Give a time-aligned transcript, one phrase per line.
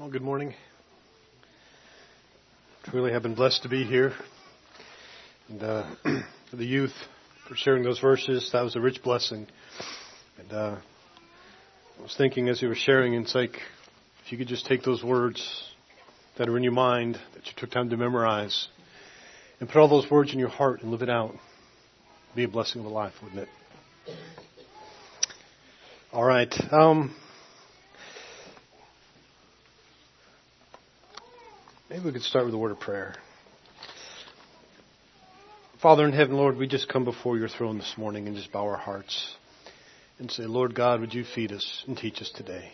[0.00, 0.54] Well, good morning.
[2.84, 4.14] Truly have been blessed to be here.
[5.50, 5.94] And uh,
[6.50, 6.94] for the youth,
[7.46, 9.46] for sharing those verses, that was a rich blessing.
[10.38, 10.76] And uh,
[11.98, 13.58] I was thinking as you were sharing, it's like
[14.24, 15.64] if you could just take those words
[16.38, 18.68] that are in your mind, that you took time to memorize,
[19.60, 22.48] and put all those words in your heart and live it out, It'd be a
[22.48, 23.48] blessing of a life, wouldn't it?
[26.10, 26.54] All right.
[26.72, 27.14] Um,
[31.90, 33.16] maybe we could start with a word of prayer.
[35.82, 38.64] Father in heaven, Lord, we just come before your throne this morning and just bow
[38.64, 39.34] our hearts
[40.20, 42.70] and say, Lord God, would you feed us and teach us today?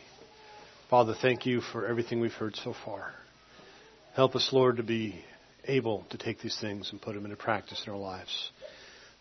[0.90, 3.14] Father, thank you for everything we've heard so far.
[4.14, 5.24] Help us, Lord, to be
[5.64, 8.50] able to take these things and put them into practice in our lives.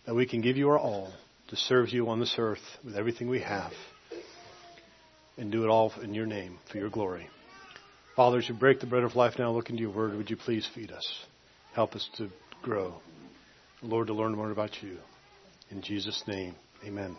[0.06, 1.14] That we can give you our all
[1.48, 3.72] to serve you on this earth with everything we have
[5.38, 7.30] and do it all in your name for your glory.
[8.16, 10.16] Father, as you break the bread of life now, look into your word.
[10.16, 11.26] Would you please feed us?
[11.74, 12.30] Help us to
[12.62, 12.96] grow.
[13.82, 15.00] Lord, to learn more about you.
[15.70, 17.18] In Jesus' name, amen.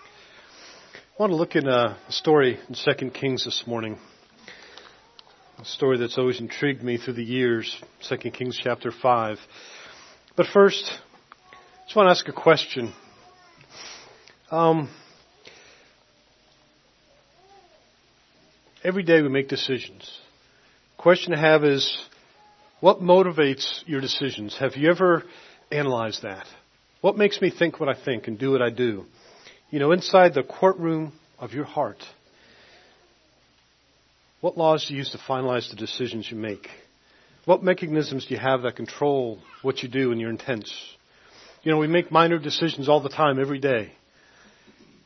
[0.00, 3.98] I want to look in a story in 2 Kings this morning.
[5.58, 7.76] A story that's always intrigued me through the years,
[8.08, 9.38] 2 Kings chapter 5.
[10.36, 10.92] But first,
[11.52, 12.92] I just want to ask a question.
[14.52, 14.88] Um,
[18.88, 20.10] Every day we make decisions.
[20.96, 21.98] Question to have is,
[22.80, 24.56] what motivates your decisions?
[24.56, 25.24] Have you ever
[25.70, 26.46] analyzed that?
[27.02, 29.04] What makes me think what I think and do what I do?
[29.68, 32.02] You know, inside the courtroom of your heart,
[34.40, 36.66] what laws do you use to finalize the decisions you make?
[37.44, 40.74] What mechanisms do you have that control what you do and your intents?
[41.62, 43.92] You know, we make minor decisions all the time, every day.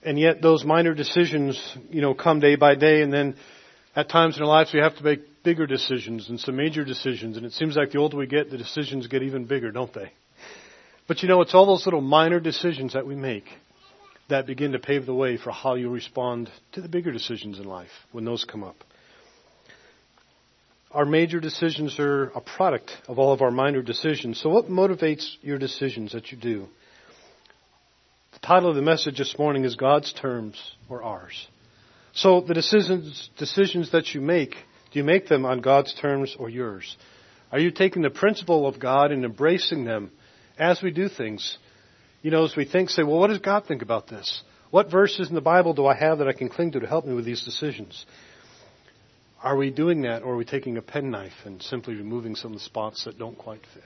[0.05, 1.61] And yet those minor decisions,
[1.91, 3.35] you know, come day by day and then
[3.95, 7.37] at times in our lives, we have to make bigger decisions and some major decisions,
[7.37, 10.13] and it seems like the older we get, the decisions get even bigger, don't they?
[11.09, 13.45] But you know, it's all those little minor decisions that we make
[14.29, 17.65] that begin to pave the way for how you respond to the bigger decisions in
[17.65, 18.77] life when those come up.
[20.93, 24.41] Our major decisions are a product of all of our minor decisions.
[24.41, 26.67] So what motivates your decisions that you do?
[28.33, 30.57] The title of the message this morning is God's terms
[30.89, 31.49] or ours.
[32.15, 34.51] So the decisions, decisions that you make,
[34.91, 36.97] do you make them on God's terms or yours?
[37.51, 40.11] Are you taking the principle of God and embracing them
[40.59, 41.57] as we do things?
[42.21, 44.43] You know, as we think, say, well, what does God think about this?
[44.71, 47.07] What verses in the Bible do I have that I can cling to to help
[47.07, 48.07] me with these decisions?
[49.43, 52.59] Are we doing that or are we taking a penknife and simply removing some of
[52.59, 53.85] the spots that don't quite fit?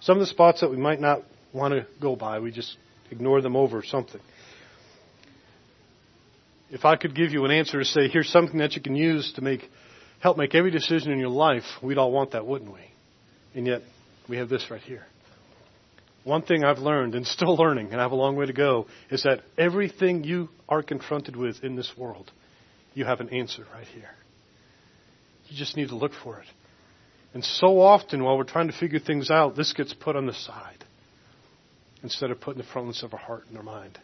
[0.00, 1.22] Some of the spots that we might not
[1.52, 2.76] want to go by, we just
[3.10, 4.20] ignore them over something
[6.72, 9.30] if I could give you an answer to say, here's something that you can use
[9.36, 9.60] to make,
[10.20, 12.80] help make every decision in your life, we'd all want that, wouldn't we?
[13.54, 13.82] And yet,
[14.26, 15.04] we have this right here.
[16.24, 18.86] One thing I've learned and still learning, and I have a long way to go,
[19.10, 22.30] is that everything you are confronted with in this world,
[22.94, 24.10] you have an answer right here.
[25.48, 26.46] You just need to look for it.
[27.34, 30.32] And so often, while we're trying to figure things out, this gets put on the
[30.32, 30.84] side
[32.02, 33.98] instead of put in the frontness of our heart and our mind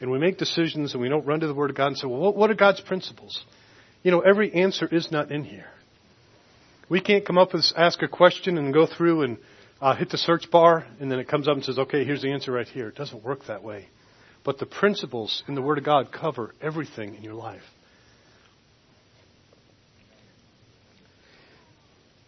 [0.00, 2.06] and we make decisions and we don't run to the Word of God and say,
[2.06, 3.44] well, what are God's principles?
[4.02, 5.66] You know, every answer is not in here.
[6.88, 9.38] We can't come up with, ask a question and go through and
[9.80, 12.32] uh, hit the search bar and then it comes up and says, okay, here's the
[12.32, 12.88] answer right here.
[12.88, 13.88] It doesn't work that way.
[14.44, 17.62] But the principles in the Word of God cover everything in your life.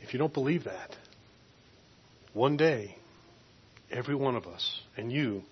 [0.01, 0.97] If you don't believe that,
[2.33, 2.97] one day,
[3.91, 5.43] every one of us, and you,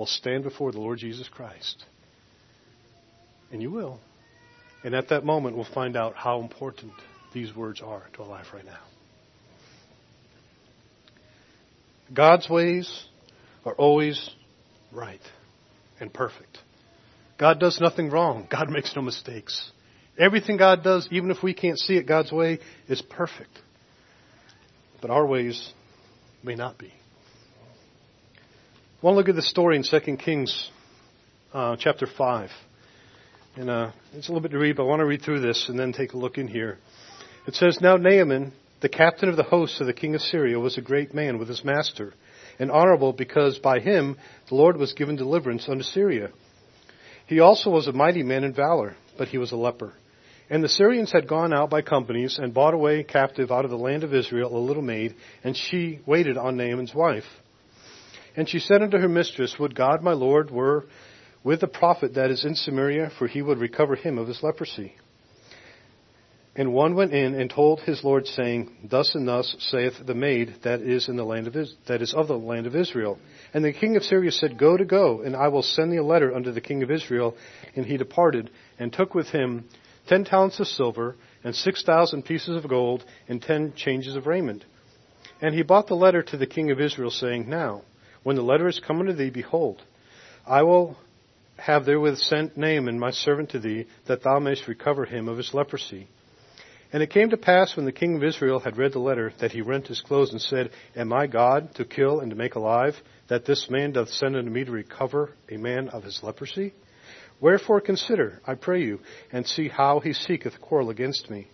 [0.00, 1.84] will stand before the Lord Jesus Christ.
[3.52, 4.00] And you will.
[4.82, 6.94] And at that moment, we'll find out how important
[7.34, 8.78] these words are to our life right now.
[12.14, 13.04] God's ways
[13.66, 14.30] are always
[14.90, 15.20] right
[16.00, 16.56] and perfect.
[17.38, 18.48] God does nothing wrong.
[18.50, 19.70] God makes no mistakes.
[20.18, 23.52] Everything God does, even if we can't see it God's way, is perfect.
[25.02, 25.74] But our ways
[26.42, 26.90] may not be.
[29.02, 30.70] To look at the story in 2 Kings
[31.54, 32.50] uh, chapter 5.
[33.56, 35.70] And uh, it's a little bit to read, but I want to read through this
[35.70, 36.76] and then take a look in here.
[37.46, 38.52] It says, Now Naaman,
[38.82, 41.48] the captain of the hosts of the king of Syria, was a great man with
[41.48, 42.12] his master,
[42.58, 44.18] and honorable because by him
[44.50, 46.28] the Lord was given deliverance unto Syria.
[47.26, 49.94] He also was a mighty man in valor, but he was a leper.
[50.50, 53.78] And the Syrians had gone out by companies and bought away captive out of the
[53.78, 57.24] land of Israel a little maid, and she waited on Naaman's wife.
[58.36, 60.86] And she said unto her mistress, Would God, my Lord, were
[61.42, 64.94] with the prophet that is in Samaria, for he would recover him of his leprosy.
[66.56, 70.56] And one went in and told his lord, saying, Thus and thus saith the maid
[70.62, 73.18] that is in the land of Is- that is of the land of Israel.
[73.54, 76.04] And the king of Syria said, Go to go, and I will send thee a
[76.04, 77.36] letter unto the king of Israel.
[77.76, 79.64] And he departed, and took with him
[80.08, 84.64] ten talents of silver, and six thousand pieces of gold, and ten changes of raiment.
[85.40, 87.82] And he brought the letter to the king of Israel, saying, Now,
[88.22, 89.82] when the letter is come unto thee, behold,
[90.46, 90.96] I will
[91.56, 95.52] have therewith sent Naaman my servant to thee, that thou mayest recover him of his
[95.52, 96.08] leprosy.
[96.92, 99.52] And it came to pass when the king of Israel had read the letter that
[99.52, 102.94] he rent his clothes and said, Am I God to kill and to make alive,
[103.28, 106.74] that this man doth send unto me to recover a man of his leprosy?
[107.40, 109.00] Wherefore consider, I pray you,
[109.32, 111.48] and see how he seeketh quarrel against me.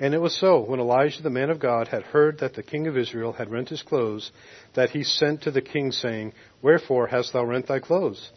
[0.00, 2.86] And it was so, when Elijah the man of God had heard that the king
[2.86, 4.32] of Israel had rent his clothes,
[4.74, 8.30] that he sent to the king, saying, Wherefore hast thou rent thy clothes?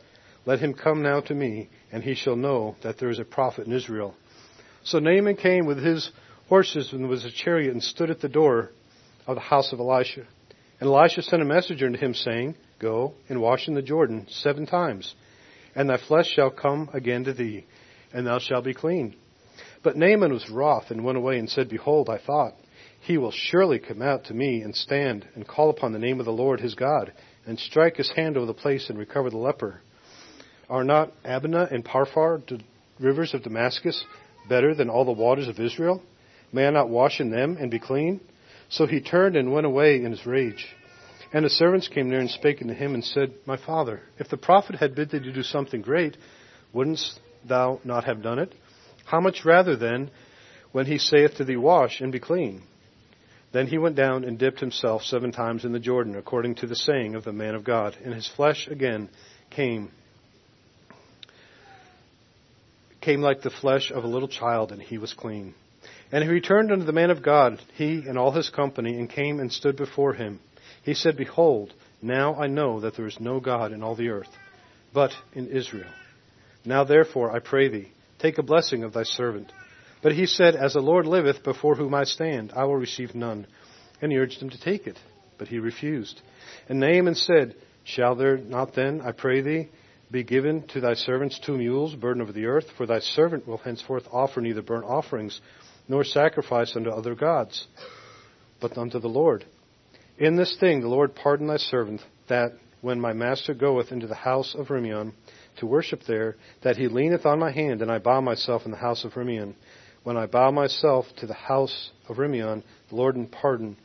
[0.46, 3.66] Let him come now to me, and he shall know that there is a prophet
[3.66, 4.14] in Israel.
[4.84, 6.12] So Naaman came with his
[6.48, 8.70] horses and was a chariot and stood at the door
[9.26, 10.28] of the house of Elisha.
[10.80, 14.68] And Elisha sent a messenger unto him, saying, Go and wash in the Jordan seven
[14.68, 15.16] times,
[15.74, 17.66] and thy flesh shall come again to thee,
[18.14, 19.16] and thou shalt be clean.
[19.86, 22.56] But Naaman was wroth and went away and said, Behold, I thought,
[23.02, 26.26] he will surely come out to me and stand and call upon the name of
[26.26, 27.14] the Lord his God,
[27.46, 29.82] and strike his hand over the place and recover the leper.
[30.72, 32.62] Are not Abana and Pharpar, the
[33.00, 34.04] rivers of Damascus,
[34.50, 36.02] better than all the waters of Israel?
[36.52, 38.22] May I not wash in them and be clean?
[38.70, 40.66] So he turned and went away in his rage.
[41.32, 44.38] And his servants came near and spake unto him and said, My father, if the
[44.38, 46.18] prophet had bid thee to do something great,
[46.74, 47.02] wouldn't
[47.48, 48.56] thou not have done it?
[49.06, 50.12] How much rather then
[50.72, 52.64] when he saith to thee, Wash and be clean?
[53.52, 56.76] Then he went down and dipped himself seven times in the Jordan, according to the
[56.76, 59.10] saying of the man of God, and his flesh again
[59.50, 59.92] came
[63.00, 65.54] came like the flesh of a little child, and he was clean.
[66.12, 69.40] And he returned unto the man of God, he and all his company, and came
[69.40, 70.40] and stood before him.
[70.84, 74.30] He said, Behold, now I know that there is no God in all the earth,
[74.94, 75.90] but in Israel.
[76.66, 79.52] Now therefore, I pray thee, take a blessing of thy servant.
[80.02, 83.48] But he said, As the Lord liveth, before whom I stand, I will receive none.
[84.02, 85.00] And he urged him to take it,
[85.38, 86.22] but he refused.
[86.70, 89.70] And Naaman said, Shall there not then, I pray thee,
[90.12, 92.66] be given to thy servants two mules, burden over the earth?
[92.78, 95.40] For thy servant will henceforth offer neither burnt offerings
[95.88, 97.68] nor sacrifice unto other gods,
[98.60, 99.46] but unto the Lord.
[100.18, 104.16] In this thing the Lord pardon thy servant, that when my master goeth into the
[104.16, 105.14] house of Rimmon
[105.58, 108.78] to worship there, that he leaneth on my hand, and I bow myself in the
[108.78, 109.56] house of Rimmon.
[110.04, 113.78] When I bow myself to the house of Rimmon, Lord pardon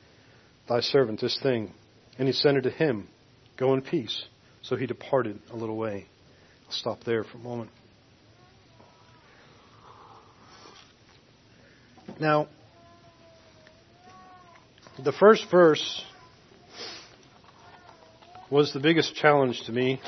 [0.68, 1.72] thy servant this thing.
[2.18, 3.08] And he sent said unto him,
[3.56, 4.24] Go in peace.
[4.62, 6.06] So he departed a little way.
[6.66, 7.70] I'll stop there for a moment.
[12.20, 12.48] Now,
[15.02, 16.04] the first verse
[18.50, 20.00] was the biggest challenge to me.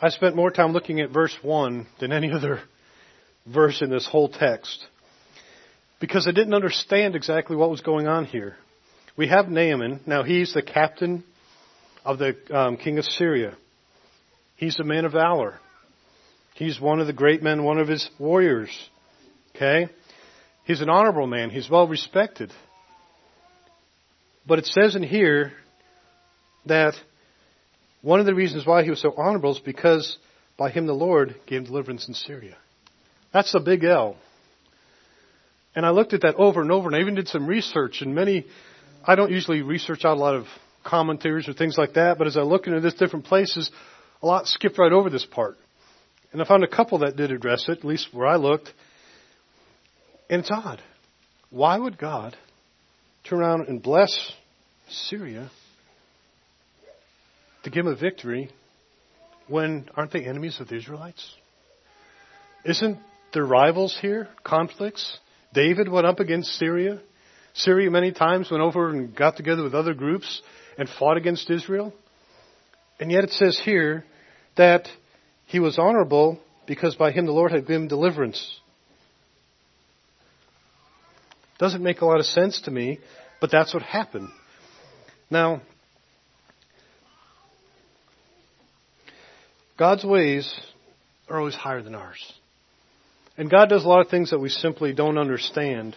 [0.00, 2.60] I spent more time looking at verse 1 than any other
[3.46, 4.86] verse in this whole text
[6.00, 8.56] because I didn't understand exactly what was going on here.
[9.16, 10.00] We have Naaman.
[10.06, 11.24] Now, he's the captain
[12.04, 13.56] of the um, king of Syria.
[14.56, 15.58] He's a man of valor.
[16.54, 18.70] He's one of the great men, one of his warriors.
[19.56, 19.88] Okay?
[20.64, 21.50] He's an honorable man.
[21.50, 22.52] He's well respected.
[24.46, 25.52] But it says in here
[26.66, 26.94] that
[28.02, 30.18] one of the reasons why he was so honorable is because
[30.56, 32.56] by him the Lord gave deliverance in Syria.
[33.32, 34.16] That's a big L.
[35.74, 38.14] And I looked at that over and over and I even did some research and
[38.14, 38.46] many,
[39.04, 40.46] I don't usually research out a lot of
[40.84, 43.70] commentaries or things like that, but as I look into this different places,
[44.22, 45.56] a lot skipped right over this part.
[46.32, 48.72] And I found a couple that did address it, at least where I looked.
[50.28, 50.82] And it's odd.
[51.50, 52.36] Why would God
[53.24, 54.32] turn around and bless
[54.88, 55.50] Syria
[57.68, 58.50] to give them a victory
[59.46, 61.34] when aren't they enemies of the Israelites?
[62.64, 62.98] Isn't
[63.34, 64.28] there rivals here?
[64.42, 65.18] Conflicts?
[65.52, 67.00] David went up against Syria.
[67.54, 70.42] Syria many times went over and got together with other groups
[70.78, 71.92] and fought against Israel.
[73.00, 74.04] And yet it says here
[74.56, 74.88] that
[75.46, 78.60] he was honorable because by him the Lord had given deliverance.
[81.58, 82.98] Doesn't make a lot of sense to me,
[83.40, 84.28] but that's what happened.
[85.30, 85.62] Now,
[89.78, 90.52] God's ways
[91.28, 92.32] are always higher than ours.
[93.36, 95.94] And God does a lot of things that we simply don't understand.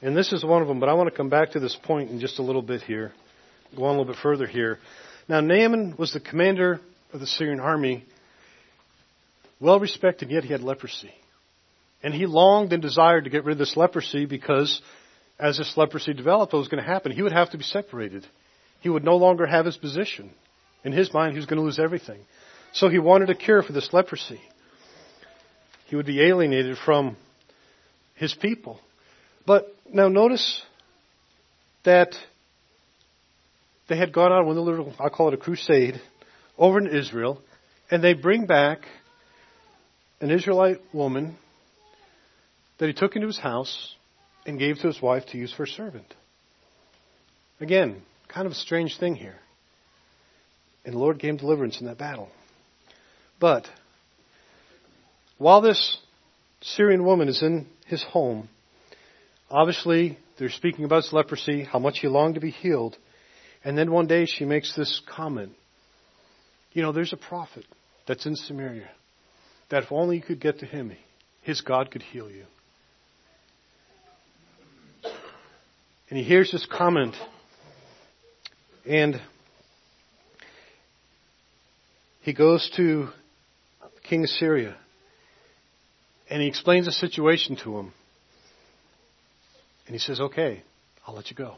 [0.00, 2.10] And this is one of them, but I want to come back to this point
[2.10, 3.12] in just a little bit here.
[3.76, 4.78] Go on a little bit further here.
[5.28, 6.80] Now, Naaman was the commander
[7.12, 8.04] of the Syrian army,
[9.60, 11.12] well respected, yet he had leprosy.
[12.02, 14.80] And he longed and desired to get rid of this leprosy because
[15.40, 17.10] as this leprosy developed, what was going to happen?
[17.10, 18.24] He would have to be separated.
[18.80, 20.30] He would no longer have his position.
[20.84, 22.20] In his mind, he was going to lose everything.
[22.72, 24.40] So he wanted a cure for this leprosy.
[25.86, 27.16] He would be alienated from
[28.14, 28.78] his people.
[29.46, 30.62] But now notice
[31.84, 32.14] that
[33.88, 36.00] they had gone on one little, I'll call it a crusade,
[36.58, 37.40] over in Israel,
[37.90, 38.80] and they bring back
[40.20, 41.36] an Israelite woman
[42.78, 43.94] that he took into his house
[44.44, 46.14] and gave to his wife to use for a servant.
[47.60, 49.36] Again, kind of a strange thing here.
[50.84, 52.28] And the Lord gave deliverance in that battle.
[53.40, 53.68] But
[55.38, 55.98] while this
[56.60, 58.48] Syrian woman is in his home,
[59.50, 62.96] obviously they're speaking about his leprosy, how much he longed to be healed.
[63.64, 65.52] And then one day she makes this comment.
[66.72, 67.64] You know, there's a prophet
[68.06, 68.88] that's in Samaria
[69.70, 70.92] that if only you could get to him,
[71.42, 72.44] his God could heal you.
[76.10, 77.14] And he hears this comment
[78.88, 79.20] and
[82.22, 83.08] he goes to
[84.08, 84.76] King of Syria
[86.30, 87.92] and he explains the situation to him.
[89.86, 90.62] And he says, Okay,
[91.06, 91.56] I'll let you go.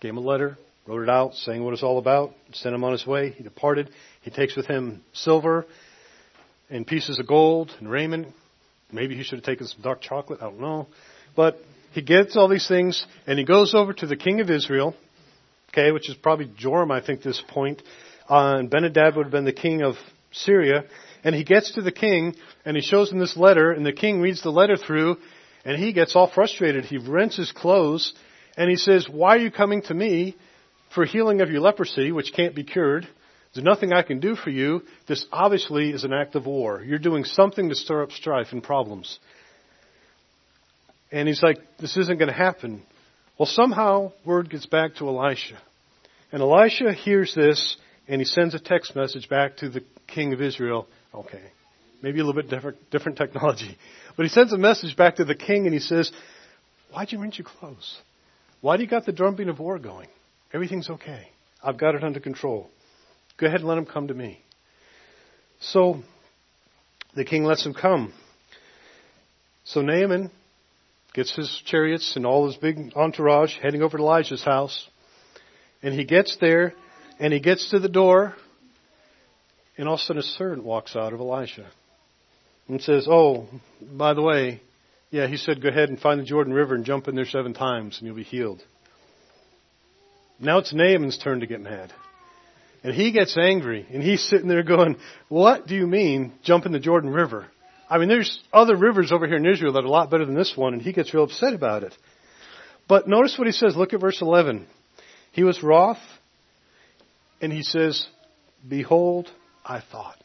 [0.00, 2.92] Gave him a letter, wrote it out, saying what it's all about, sent him on
[2.92, 3.30] his way.
[3.30, 3.90] He departed.
[4.22, 5.66] He takes with him silver
[6.70, 8.28] and pieces of gold and raiment.
[8.90, 10.86] Maybe he should have taken some dark chocolate, I don't know.
[11.36, 11.58] But
[11.92, 14.94] he gets all these things and he goes over to the king of Israel,
[15.70, 17.82] okay, which is probably Joram, I think, this point.
[18.30, 19.96] Uh, and Benhadad would have been the king of
[20.32, 20.84] Syria.
[21.24, 22.34] And he gets to the king
[22.64, 25.16] and he shows him this letter and the king reads the letter through
[25.64, 26.84] and he gets all frustrated.
[26.84, 28.14] He rents his clothes
[28.56, 30.36] and he says, why are you coming to me
[30.94, 33.06] for healing of your leprosy, which can't be cured?
[33.54, 34.82] There's nothing I can do for you.
[35.06, 36.82] This obviously is an act of war.
[36.82, 39.18] You're doing something to stir up strife and problems.
[41.10, 42.82] And he's like, this isn't going to happen.
[43.38, 45.58] Well, somehow word gets back to Elisha.
[46.30, 50.42] And Elisha hears this and he sends a text message back to the king of
[50.42, 50.86] Israel.
[51.18, 51.42] Okay.
[52.02, 53.76] Maybe a little bit different, different technology.
[54.16, 56.10] But he sends a message back to the king and he says,
[56.92, 58.00] why'd you rent your clothes?
[58.60, 60.08] Why do you got the drumbeat of war going?
[60.52, 61.28] Everything's okay.
[61.62, 62.68] I've got it under control.
[63.36, 64.40] Go ahead and let him come to me.
[65.60, 66.02] So
[67.14, 68.12] the king lets him come.
[69.62, 70.32] So Naaman
[71.14, 74.88] gets his chariots and all his big entourage heading over to Elijah's house.
[75.80, 76.74] And he gets there
[77.20, 78.34] and he gets to the door
[79.78, 81.70] and all of a sudden a servant walks out of Elisha
[82.66, 83.46] and says, Oh,
[83.80, 84.60] by the way,
[85.10, 87.54] yeah, he said, go ahead and find the Jordan River and jump in there seven
[87.54, 88.62] times and you'll be healed.
[90.38, 91.92] Now it's Naaman's turn to get mad.
[92.84, 94.96] And he gets angry and he's sitting there going,
[95.28, 97.46] what do you mean jump in the Jordan River?
[97.88, 100.34] I mean, there's other rivers over here in Israel that are a lot better than
[100.34, 101.94] this one and he gets real upset about it.
[102.86, 103.76] But notice what he says.
[103.76, 104.66] Look at verse 11.
[105.32, 105.98] He was wroth
[107.40, 108.06] and he says,
[108.66, 109.30] behold,
[109.68, 110.16] I thought.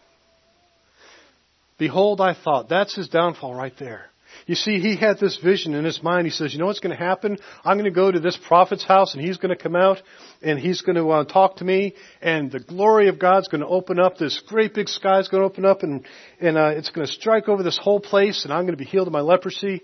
[1.78, 2.70] Behold, I thought.
[2.70, 4.06] That's his downfall right there.
[4.48, 6.26] You see, he had this vision in his mind.
[6.26, 7.38] He says, you know what's going to happen?
[7.64, 10.02] I'm going to go to this prophet's house and he's going to come out
[10.42, 13.68] and he's going to uh, talk to me and the glory of God's going to
[13.68, 14.18] open up.
[14.18, 16.06] This great big sky is going to open up and,
[16.42, 18.86] and uh, it's going to strike over this whole place and I'm going to be
[18.86, 19.82] healed of my leprosy.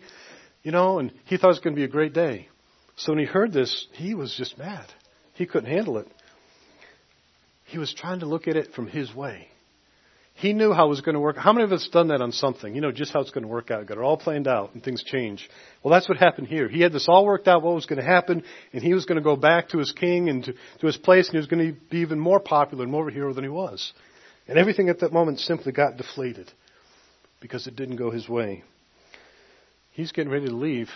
[0.63, 2.49] You know, and he thought it was going to be a great day.
[2.97, 4.85] So when he heard this, he was just mad.
[5.35, 6.07] He couldn't handle it.
[7.69, 9.47] He was trying to look at it from his way.
[10.33, 11.35] He knew how it was going to work.
[11.35, 12.73] How many of us done that on something?
[12.73, 13.85] You know just how it's going to work out.
[13.85, 15.47] Got it all planned out and things change.
[15.83, 16.67] Well, that's what happened here.
[16.69, 19.17] He had this all worked out, what was going to happen, and he was going
[19.17, 21.73] to go back to his king and to, to his place, and he was going
[21.73, 23.91] to be even more popular and more of a hero than he was.
[24.47, 26.49] And everything at that moment simply got deflated
[27.41, 28.63] because it didn't go his way.
[29.91, 30.89] He's getting ready to leave,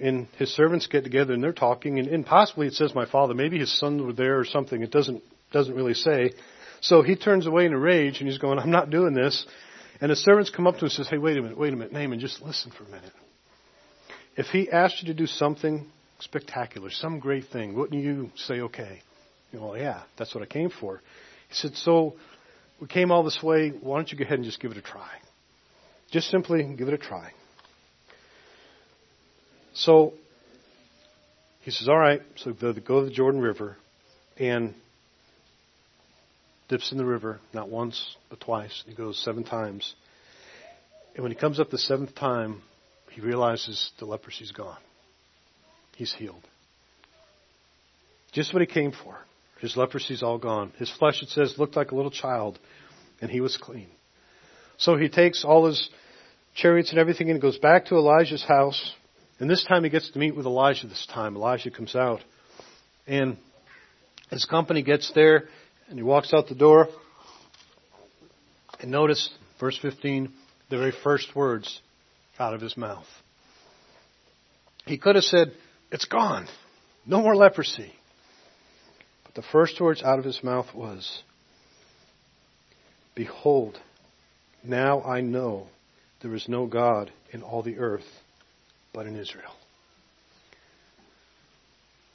[0.00, 3.34] and his servants get together and they're talking, and, and possibly it says my father,
[3.34, 4.80] maybe his sons were there or something.
[4.80, 5.22] It doesn't
[5.52, 6.32] doesn't really say.
[6.80, 9.46] So he turns away in a rage and he's going, I'm not doing this.
[10.00, 11.76] And the servants come up to him and says, Hey, wait a minute, wait a
[11.76, 13.12] minute, Naaman, just listen for a minute.
[14.36, 15.86] If he asked you to do something
[16.18, 19.00] spectacular, some great thing, wouldn't you say, okay?
[19.52, 21.02] Well, yeah, that's what I came for.
[21.48, 22.14] He said, so
[22.80, 23.68] we came all this way.
[23.68, 25.10] Why don't you go ahead and just give it a try?
[26.10, 27.32] Just simply give it a try.
[29.74, 30.14] So
[31.60, 32.22] he says, all right.
[32.36, 33.76] So go to the Jordan River
[34.36, 34.74] and
[36.72, 38.82] dips in the river, not once, but twice.
[38.86, 39.94] He goes seven times.
[41.14, 42.62] And when he comes up the seventh time,
[43.10, 44.78] he realizes the leprosy's gone.
[45.96, 46.48] He's healed.
[48.32, 49.18] Just what he came for.
[49.60, 50.72] His leprosy's all gone.
[50.78, 52.58] His flesh, it says, looked like a little child,
[53.20, 53.88] and he was clean.
[54.78, 55.90] So he takes all his
[56.54, 58.94] chariots and everything, and goes back to Elijah's house.
[59.38, 61.36] And this time he gets to meet with Elijah this time.
[61.36, 62.20] Elijah comes out.
[63.06, 63.36] And
[64.30, 65.48] his company gets there,
[65.92, 66.88] and he walks out the door.
[68.80, 69.28] And notice,
[69.60, 70.32] verse 15,
[70.70, 71.82] the very first words
[72.38, 73.04] out of his mouth.
[74.86, 75.52] He could have said,
[75.90, 76.48] It's gone.
[77.04, 77.92] No more leprosy.
[79.24, 81.22] But the first words out of his mouth was,
[83.14, 83.78] Behold,
[84.64, 85.66] now I know
[86.22, 88.08] there is no God in all the earth
[88.94, 89.52] but in Israel.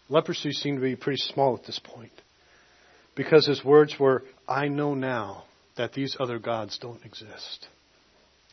[0.09, 2.11] Leprosy seemed to be pretty small at this point
[3.17, 5.43] because his words were, I know now
[5.75, 7.67] that these other gods don't exist.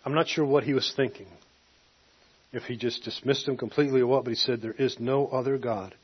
[0.04, 1.28] I'm not sure what he was thinking.
[2.52, 5.58] If he just dismissed them completely or what, but he said, There is no other
[5.58, 5.94] God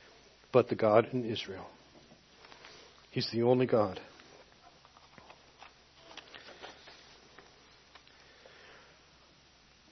[0.52, 1.66] but the God in Israel.
[3.10, 3.98] He's the only God.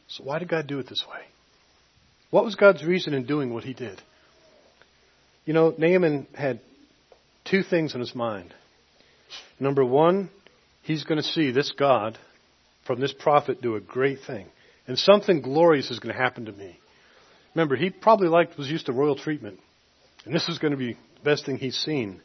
[0.09, 1.21] So, why did God do it this way?
[2.31, 4.03] What was God's reason in doing what he did?
[5.47, 6.61] You know, Naaman had
[7.51, 8.55] two things in his mind.
[9.61, 10.31] Number one,
[10.83, 12.19] he's going to see this God
[12.87, 14.47] from this prophet do a great thing.
[14.87, 16.79] And something glorious is going to happen to me.
[17.55, 19.59] Remember, he probably liked, was used to royal treatment.
[20.25, 22.21] And this is going to be the best thing he's seen.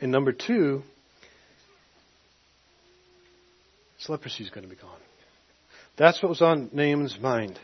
[0.00, 0.82] And number two,
[3.98, 4.90] his leprosy is going to be gone.
[5.96, 7.58] That's what was on Naaman's mind.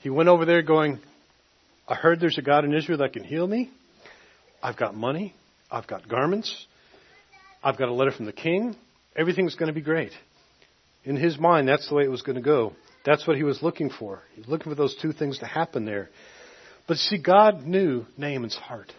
[0.00, 0.98] He went over there going,
[1.86, 3.70] I heard there's a God in Israel that can heal me.
[4.62, 5.34] I've got money.
[5.70, 6.66] I've got garments.
[7.62, 8.76] I've got a letter from the king.
[9.16, 10.12] Everything's going to be great.
[11.04, 12.72] In his mind, that's the way it was going to go.
[13.04, 14.22] That's what he was looking for.
[14.34, 16.10] He was looking for those two things to happen there.
[16.88, 18.92] But see, God knew Naaman's heart.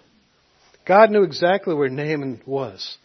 [0.88, 2.97] God knew exactly where Naaman was.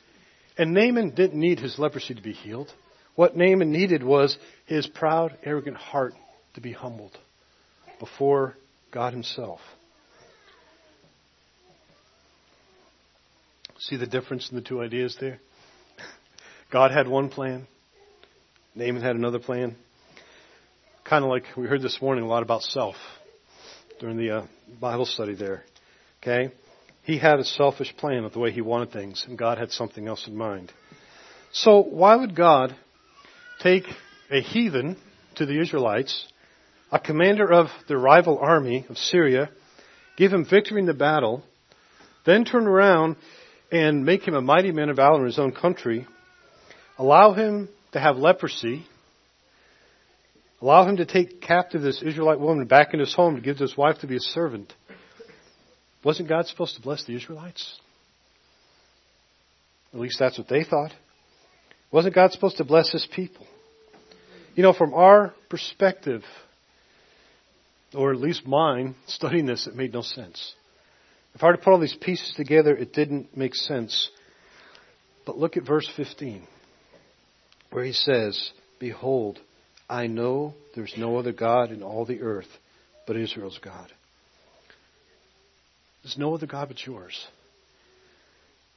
[0.57, 2.73] And Naaman didn't need his leprosy to be healed.
[3.15, 6.15] What Naaman needed was his proud, arrogant heart
[6.55, 7.17] to be humbled
[7.99, 8.57] before
[8.91, 9.61] God Himself.
[13.89, 15.41] See the difference in the two ideas there?
[16.71, 17.67] God had one plan,
[18.77, 19.75] Naaman had another plan.
[21.03, 22.95] Kind of like we heard this morning a lot about self
[23.99, 24.47] during the uh,
[24.81, 25.65] Bible study there.
[26.23, 26.55] Okay?
[27.03, 30.07] He had a selfish plan of the way he wanted things, and God had something
[30.07, 30.71] else in mind.
[31.51, 32.77] So, why would God
[33.65, 33.83] take
[34.31, 34.97] a heathen
[35.35, 36.29] to the Israelites
[36.93, 39.51] a commander of the rival army of Syria,
[40.17, 41.43] give him victory in the battle,
[42.25, 43.17] then turn around
[43.73, 46.07] and make him a mighty man of valor in his own country,
[46.99, 48.85] allow him to have leprosy,
[50.61, 53.63] allow him to take captive this Israelite woman back in his home to give to
[53.63, 54.73] his wife to be a servant.
[56.05, 57.81] Wasn't God supposed to bless the Israelites?
[59.95, 60.93] At least that's what they thought.
[61.91, 63.47] Wasn't God supposed to bless his people?
[64.55, 66.23] You know, from our perspective,
[67.95, 70.55] or at least mine, studying this, it made no sense.
[71.35, 74.11] If I were to put all these pieces together, it didn't make sense.
[75.25, 76.47] But look at verse 15,
[77.71, 79.39] where he says, Behold,
[79.89, 82.49] I know there's no other God in all the earth
[83.07, 83.91] but Israel's God.
[86.03, 87.27] There's no other God but yours.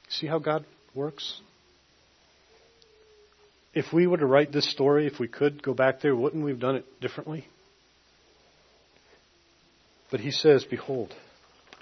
[0.08, 0.64] See how God
[0.94, 1.40] works?
[3.74, 6.50] If we were to write this story, if we could go back there, wouldn't we
[6.50, 7.46] have done it differently?
[10.10, 11.12] But he says, Behold,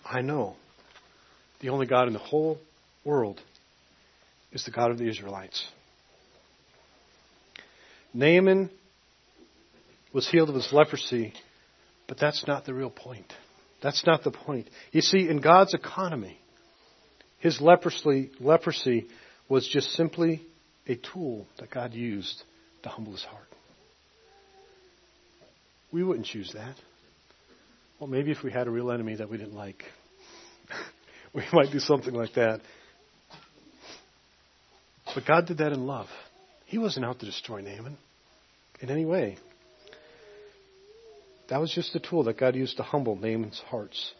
[0.04, 0.56] I know
[1.64, 2.58] the only God in the whole
[3.06, 3.40] world
[4.52, 5.66] is the God of the Israelites.
[8.12, 8.68] Naaman
[10.12, 11.32] was healed of his leprosy,
[12.06, 13.32] but that's not the real point.
[13.82, 14.68] That's not the point.
[14.92, 16.38] You see, in God's economy,
[17.38, 19.06] his leprosy, leprosy
[19.48, 20.42] was just simply
[20.86, 22.42] a tool that God used
[22.82, 23.48] to humble his heart.
[25.90, 26.76] We wouldn't choose that.
[27.98, 29.82] Well, maybe if we had a real enemy that we didn't like,
[31.34, 32.60] we might do something like that.
[35.14, 36.08] But God did that in love.
[36.66, 37.96] He wasn't out to destroy Naaman
[38.80, 39.36] in any way.
[41.48, 44.12] That was just a tool that God used to humble Naaman's hearts.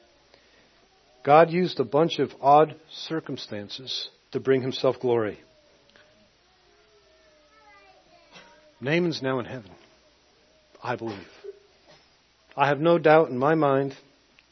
[1.24, 5.38] God used a bunch of odd circumstances to bring himself glory.
[8.80, 9.70] Naaman's now in heaven,
[10.82, 11.26] I believe.
[12.56, 13.94] I have no doubt in my mind,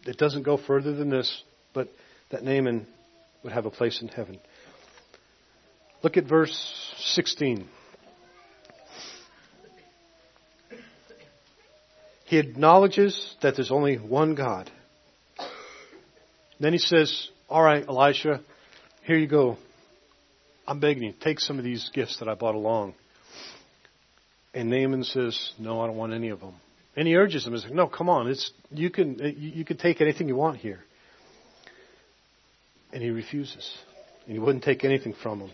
[0.07, 1.43] it doesn't go further than this,
[1.75, 1.89] but
[2.33, 2.87] that Naaman
[3.45, 4.41] would have a place in heaven.
[6.03, 7.69] Look at verse 16.
[12.27, 14.71] He acknowledges that there's only one God.
[16.59, 18.41] Then he says, All right, Elisha,
[19.05, 19.59] here you go.
[20.67, 22.95] I'm begging you, take some of these gifts that I brought along.
[24.55, 26.55] And Naaman says, No, I don't want any of them.
[26.97, 30.01] And he urges him, he's like, no, come on, it's, you, can, you can take
[30.01, 30.81] anything you want here.
[32.93, 33.77] And he refuses.
[34.27, 35.51] And he wouldn't take anything from him.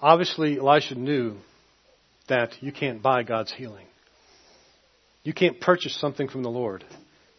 [0.00, 1.36] Obviously, Elisha knew
[2.28, 3.86] that you can't buy God's healing.
[5.22, 6.84] You can't purchase something from the Lord.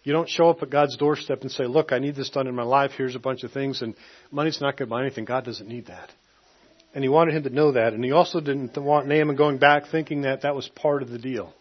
[0.04, 2.56] You don't show up at God's doorstep and say, Look, I need this done in
[2.56, 2.92] my life.
[2.96, 3.82] Here's a bunch of things.
[3.82, 3.96] And
[4.32, 5.26] money's not going to buy anything.
[5.26, 6.12] God doesn't need that.
[6.94, 7.94] And he wanted him to know that.
[7.94, 11.20] And he also didn't want Naaman going back thinking that that was part of the
[11.20, 11.54] deal.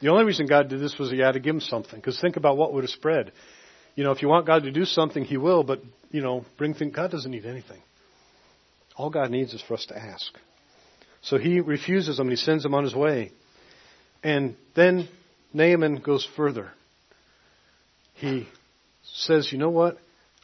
[0.00, 1.96] The only reason God did this was he had to give him something.
[1.96, 3.32] Because think about what would have spread.
[4.00, 5.62] You know, if you want God to do something, he will.
[5.62, 6.96] But, you know, bring things.
[6.96, 7.82] God doesn't need anything.
[8.96, 10.32] All God needs is for us to ask.
[11.20, 13.30] So he refuses him and he sends him on his way.
[14.22, 15.06] And then
[15.52, 16.70] Naaman goes further.
[18.14, 18.48] He
[19.02, 19.98] says, You know what?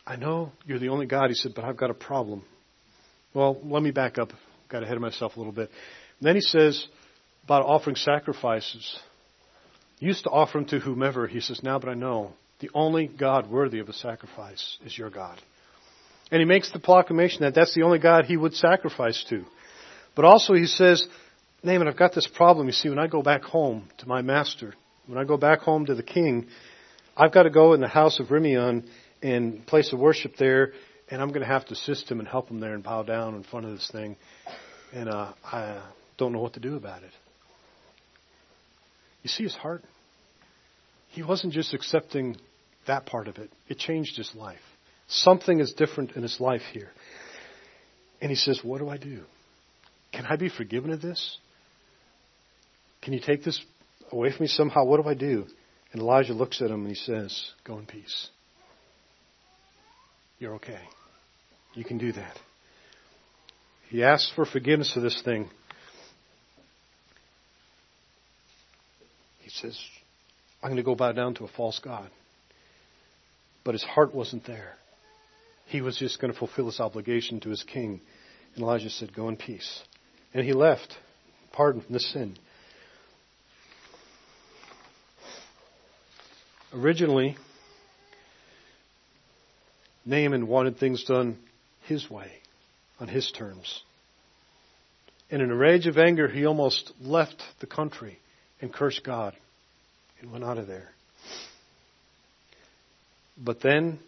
[0.07, 1.29] I know you're the only God.
[1.29, 2.45] He said, But I've got a problem.
[3.33, 4.33] Well, let me back up.
[4.69, 5.71] Got ahead of myself a little bit.
[6.21, 6.87] And then he says
[7.45, 8.99] about offering sacrifices.
[9.99, 11.27] He used to offer them to whomever.
[11.27, 15.11] He says, Now, but I know the only God worthy of a sacrifice is your
[15.11, 15.41] God.
[16.31, 19.45] And he makes the proclamation that that's the only God he would sacrifice to.
[20.15, 21.07] But also he says,
[21.63, 22.67] Naaman, I've got this problem.
[22.67, 24.75] You see, when I go back home to my master,
[25.07, 26.47] when I go back home to the king,
[27.17, 28.89] I've got to go in the house of Rimmon
[29.23, 30.73] and place of worship there,
[31.11, 33.35] and I'm going to have to assist him and help him there and bow down
[33.35, 34.17] in front of this thing.
[34.93, 35.83] And uh, I
[36.19, 37.11] don't know what to do about it.
[39.23, 39.85] You see his heart?
[41.17, 42.37] He wasn't just accepting
[42.87, 44.61] that part of it, it changed his life.
[45.09, 46.91] Something is different in his life here.
[48.21, 49.23] And he says, What do I do?
[50.13, 51.39] Can I be forgiven of this?
[53.01, 53.59] Can you take this
[54.13, 54.85] away from me somehow?
[54.85, 55.47] What do I do?
[55.93, 58.29] And Elijah looks at him and he says, Go in peace.
[60.39, 60.83] You're okay.
[61.73, 62.37] You can do that.
[63.89, 65.49] He asks for forgiveness for this thing.
[69.41, 69.79] He says,
[70.67, 72.11] I'm going to go bow down to a false God.
[73.63, 74.75] But his heart wasn't there.
[75.67, 78.01] He was just going to fulfill his obligation to his king.
[78.57, 79.81] And Elijah said, Go in peace.
[80.35, 80.93] And he left,
[81.53, 82.37] pardoned from the sin.
[86.75, 87.37] Originally,
[90.05, 91.39] Naaman wanted things done
[91.83, 92.33] his way,
[92.99, 93.85] on his terms.
[95.31, 98.19] And in a rage of anger, he almost left the country
[98.61, 99.37] and cursed God
[100.21, 100.91] and went out of there.
[103.39, 103.99] But then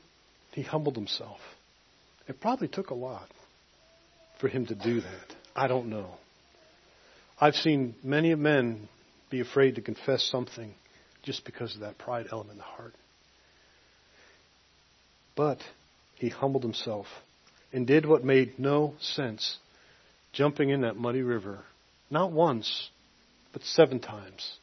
[0.52, 1.40] he humbled himself.
[2.26, 3.28] It probably took a lot
[4.40, 5.34] for him to do that.
[5.54, 6.14] I don't know.
[7.40, 8.88] I've seen many men
[9.30, 10.74] be afraid to confess something
[11.22, 12.94] just because of that pride element in the heart.
[15.36, 15.58] But
[16.16, 17.06] he humbled himself
[17.72, 19.58] and did what made no sense
[20.32, 21.60] jumping in that muddy river,
[22.10, 22.90] not once,
[23.52, 24.58] but seven times.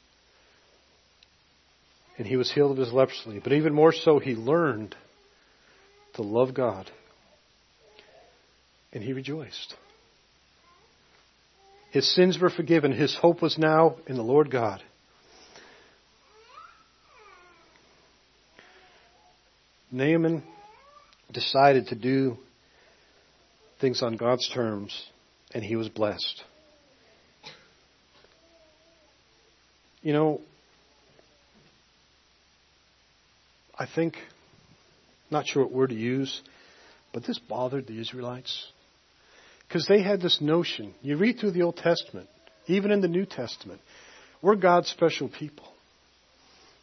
[2.17, 3.39] And he was healed of his leprosy.
[3.43, 4.95] But even more so, he learned
[6.13, 6.89] to love God.
[8.93, 9.75] And he rejoiced.
[11.91, 12.91] His sins were forgiven.
[12.91, 14.81] His hope was now in the Lord God.
[19.91, 20.43] Naaman
[21.31, 22.37] decided to do
[23.79, 25.07] things on God's terms,
[25.53, 26.43] and he was blessed.
[30.01, 30.41] You know,
[33.77, 34.15] I think,
[35.29, 36.41] not sure what word to use,
[37.13, 38.67] but this bothered the Israelites.
[39.67, 40.93] Because they had this notion.
[41.01, 42.29] You read through the Old Testament,
[42.67, 43.81] even in the New Testament,
[44.41, 45.67] we're God's special people.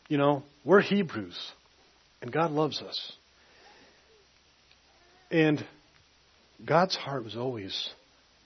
[0.09, 1.39] You know, we're Hebrews.
[2.21, 3.13] And God loves us.
[5.31, 5.65] And
[6.65, 7.89] God's heart was always,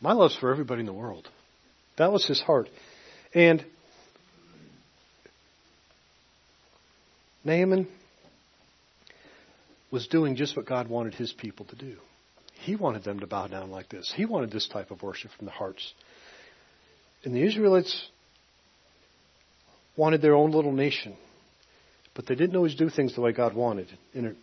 [0.00, 1.28] my love's for everybody in the world.
[1.98, 2.68] That was his heart.
[3.35, 3.64] And
[7.44, 7.88] Naaman
[9.96, 11.96] was doing just what God wanted his people to do.
[12.52, 14.12] He wanted them to bow down like this.
[14.14, 15.94] He wanted this type of worship from the hearts.
[17.24, 18.06] And the Israelites
[19.96, 21.16] wanted their own little nation.
[22.14, 23.88] But they didn't always do things the way God wanted.
[24.12, 24.37] And it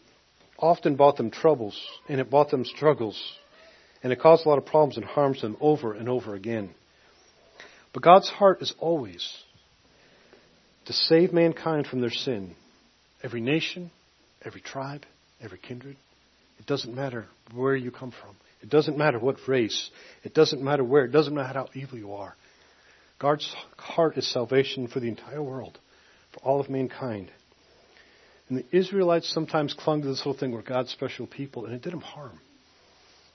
[0.57, 3.21] often brought them troubles, and it brought them struggles.
[4.01, 6.71] And it caused a lot of problems and harms them over and over again.
[7.93, 9.23] But God's heart is always
[10.85, 12.55] to save mankind from their sin.
[13.21, 13.91] Every nation,
[14.43, 15.05] every tribe,
[15.43, 15.97] every kindred.
[16.59, 18.35] It doesn't matter where you come from.
[18.61, 19.89] It doesn't matter what race.
[20.23, 21.05] It doesn't matter where.
[21.05, 22.35] It doesn't matter how evil you are.
[23.19, 25.77] God's heart is salvation for the entire world,
[26.33, 27.31] for all of mankind.
[28.49, 31.81] And the Israelites sometimes clung to this whole thing, we're God's special people, and it
[31.81, 32.39] did them harm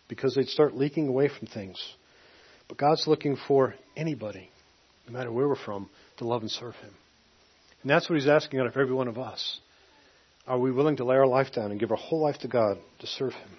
[0.08, 1.76] because they'd start leaking away from things.
[2.68, 4.50] But God's looking for anybody,
[5.06, 6.92] no matter where we're from, to love and serve Him.
[7.82, 9.60] And that's what he's asking out of every one of us.
[10.48, 12.78] Are we willing to lay our life down and give our whole life to God
[13.00, 13.50] to serve him?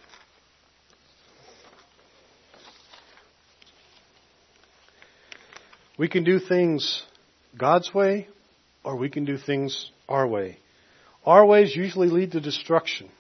[5.99, 7.03] We can do things
[7.55, 8.27] God's way,
[8.83, 10.57] or we can do things our way.
[11.27, 13.11] Our ways usually lead to destruction.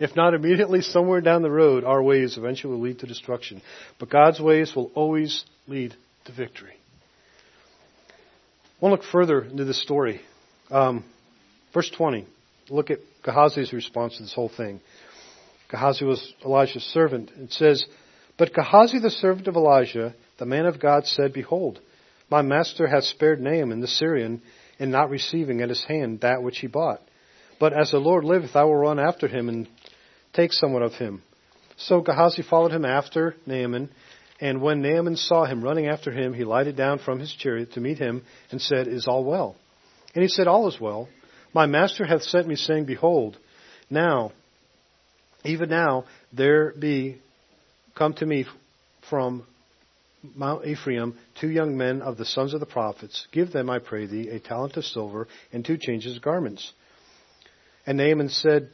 [0.00, 3.62] If not immediately, somewhere down the road, our ways eventually lead to destruction.
[4.00, 6.74] But God's ways will always lead to victory.
[8.08, 10.20] I want to look further into this story.
[10.68, 11.04] Um,
[11.72, 12.26] verse 20.
[12.68, 14.80] Look at Gehazi's response to this whole thing.
[15.70, 17.30] Gehazi was Elijah's servant.
[17.36, 17.84] It says,
[18.38, 21.80] But Gehazi, the servant of Elijah, the man of God, said, Behold,
[22.30, 24.42] my master hath spared Naaman the Syrian
[24.78, 27.00] in not receiving at his hand that which he bought.
[27.60, 29.68] But as the Lord liveth, I will run after him and
[30.32, 31.22] take somewhat of him.
[31.76, 33.90] So Gehazi followed him after Naaman,
[34.40, 37.80] and when Naaman saw him running after him, he lighted down from his chariot to
[37.80, 39.56] meet him and said, Is all well?
[40.14, 41.08] And he said, All is well.
[41.54, 43.38] My master hath sent me, saying, Behold,
[43.88, 44.32] now,
[45.44, 47.20] even now, there be
[47.94, 48.44] come to me
[49.08, 49.46] from
[50.34, 53.28] Mount Ephraim two young men of the sons of the prophets.
[53.30, 56.72] Give them, I pray thee, a talent of silver and two changes of garments.
[57.86, 58.70] And Naaman said,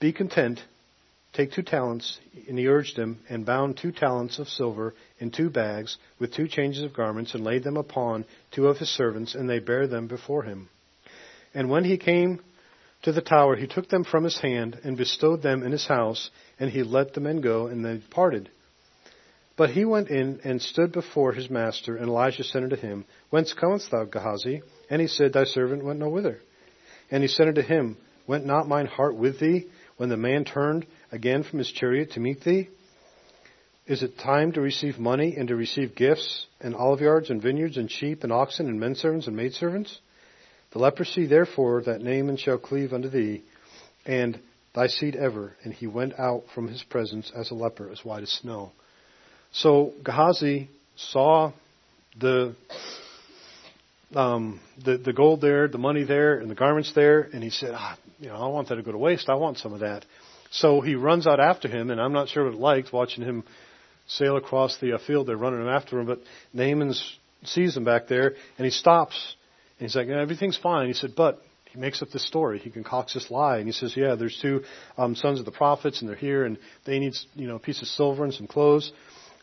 [0.00, 0.60] Be content,
[1.34, 2.18] take two talents.
[2.48, 6.48] And he urged him, and bound two talents of silver in two bags with two
[6.48, 10.06] changes of garments, and laid them upon two of his servants, and they bare them
[10.06, 10.70] before him.
[11.54, 12.40] And when he came
[13.02, 16.30] to the tower, he took them from his hand, and bestowed them in his house,
[16.58, 18.50] and he let the men go, and they departed.
[19.56, 23.52] But he went in and stood before his master, and Elijah said unto him, Whence
[23.52, 24.62] comest thou, Gehazi?
[24.90, 26.40] And he said, Thy servant went no whither.
[27.10, 30.86] And he said unto him, Went not mine heart with thee when the man turned
[31.12, 32.68] again from his chariot to meet thee?
[33.86, 37.90] Is it time to receive money and to receive gifts, and oliveyards and vineyards and
[37.90, 40.00] sheep and oxen and menservants and maidservants?
[40.74, 43.42] The leprosy therefore that Naaman shall cleave unto thee,
[44.04, 44.38] and
[44.74, 45.52] thy seed ever.
[45.62, 48.72] And he went out from his presence as a leper, as white as snow.
[49.52, 51.52] So Gehazi saw
[52.18, 52.56] the,
[54.16, 57.70] um, the the gold there, the money there, and the garments there, and he said,
[57.72, 59.28] ah, "You know, I want that to go to waste.
[59.28, 60.04] I want some of that."
[60.50, 63.44] So he runs out after him, and I'm not sure what it liked watching him
[64.08, 65.28] sail across the uh, field.
[65.28, 66.20] They're running him after him, but
[66.52, 66.94] Naaman
[67.44, 69.36] sees him back there, and he stops,
[69.78, 72.60] and he's like, "Everything's fine." He said, "But." He makes up this story.
[72.60, 74.62] He concocts this lie, and he says, "Yeah, there's two
[74.96, 76.56] um, sons of the prophets, and they're here, and
[76.86, 78.92] they need, you know, a piece of silver and some clothes."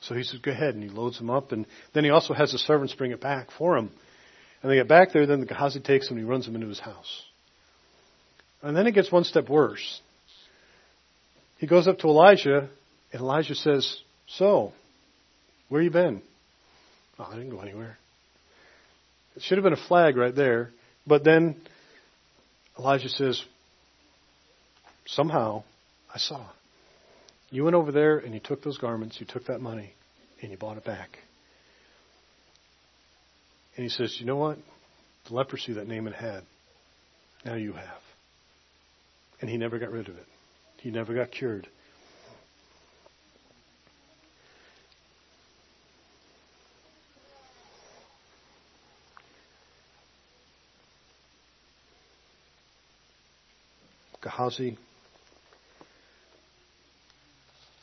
[0.02, 0.74] So he says, go ahead.
[0.76, 1.52] And he loads them up.
[1.52, 3.92] And then he also has the servants bring it back for him.
[4.62, 5.26] And they get back there.
[5.26, 7.24] Then the Gehazi takes them and he runs them into his house.
[8.62, 10.02] And then it gets one step worse.
[11.58, 12.70] He goes up to Elijah
[13.14, 14.74] and Elijah says, so,
[15.70, 16.22] where you been?
[17.20, 17.98] Oh, I didn't go anywhere.
[19.36, 20.72] It should have been a flag right there.
[21.08, 21.62] But then
[22.78, 23.44] Elijah says,
[25.06, 25.64] somehow
[26.14, 26.46] I saw.
[27.50, 29.94] You went over there and you took those garments, you took that money,
[30.42, 31.18] and you bought it back.
[33.76, 34.58] And he says, You know what?
[35.28, 36.44] The leprosy that Naaman had,
[37.46, 38.02] now you have.
[39.42, 40.26] And he never got rid of it,
[40.78, 41.68] he never got cured.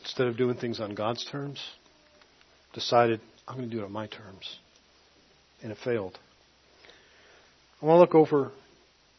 [0.00, 1.62] Instead of doing things on God's terms,
[2.74, 4.58] decided, I'm going to do it on my terms.
[5.62, 6.18] And it failed.
[7.80, 8.50] I want to look over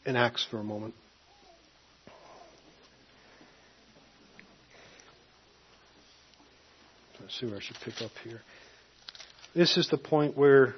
[0.05, 0.93] in Acts for a moment.
[7.21, 8.41] Let's see where I should pick up here.
[9.55, 10.75] This is the point where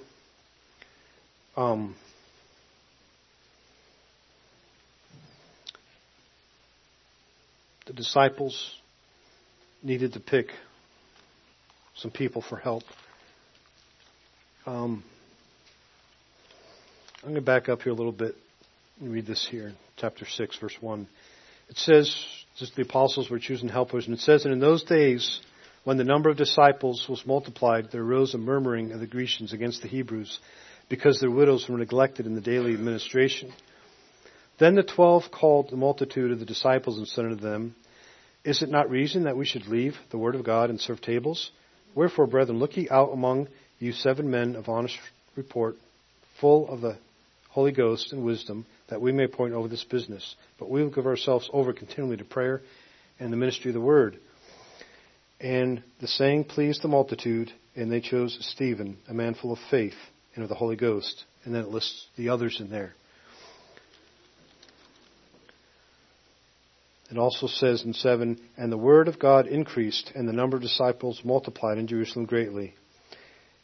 [1.55, 1.95] um,
[7.91, 8.73] the disciples
[9.83, 10.47] needed to pick
[11.95, 12.83] some people for help.
[14.65, 15.03] Um,
[17.21, 18.35] I'm going to back up here a little bit
[19.01, 21.05] and read this here, chapter 6, verse 1.
[21.67, 22.15] It says,
[22.57, 25.41] just the apostles were choosing helpers, and it says, And in those days,
[25.83, 29.81] when the number of disciples was multiplied, there arose a murmuring of the Grecians against
[29.81, 30.39] the Hebrews,
[30.87, 33.51] because their widows were neglected in the daily administration.
[34.59, 37.75] Then the twelve called the multitude of the disciples and said unto them,
[38.43, 41.51] is it not reason that we should leave the word of God and serve tables?
[41.93, 43.47] Wherefore, brethren, look ye out among
[43.79, 44.97] you seven men of honest
[45.35, 45.75] report,
[46.39, 46.97] full of the
[47.49, 50.35] Holy Ghost and wisdom, that we may point over this business.
[50.57, 52.61] But we will give ourselves over continually to prayer
[53.19, 54.17] and the ministry of the word.
[55.39, 59.95] And the saying pleased the multitude, and they chose Stephen, a man full of faith
[60.35, 61.25] and of the Holy Ghost.
[61.43, 62.93] And then it lists the others in there.
[67.11, 70.63] It also says in 7, And the word of God increased, and the number of
[70.63, 72.73] disciples multiplied in Jerusalem greatly.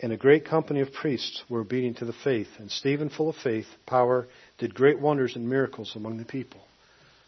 [0.01, 2.49] And a great company of priests were obedient to the faith.
[2.59, 6.59] And Stephen, full of faith, power, did great wonders and miracles among the people.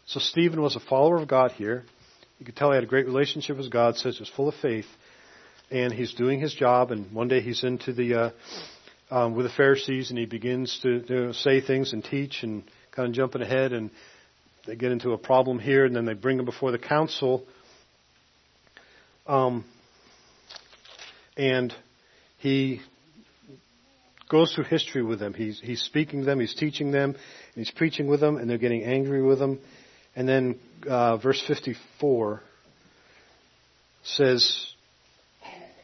[0.06, 1.84] So Stephen was a follower of God here.
[2.38, 4.54] You could tell he had a great relationship with God, says he was full of
[4.56, 4.86] faith.
[5.70, 8.30] And he's doing his job, and one day he's into the, uh,
[9.10, 12.64] um, with the Pharisees, and he begins to you know, say things and teach and
[12.90, 13.90] kind of jumping ahead, and
[14.66, 17.44] they get into a problem here, and then they bring him before the council.
[19.26, 19.64] Um,
[21.36, 21.72] and
[22.38, 22.80] he
[24.30, 25.34] goes through history with them.
[25.34, 27.16] He's, he's speaking to them, he's teaching them,
[27.54, 29.58] he's preaching with them, and they're getting angry with him.
[30.14, 32.42] And then uh, verse 54
[34.04, 34.66] says,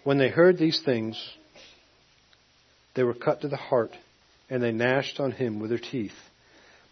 [0.05, 1.23] When they heard these things,
[2.95, 3.91] they were cut to the heart,
[4.49, 6.13] and they gnashed on him with their teeth.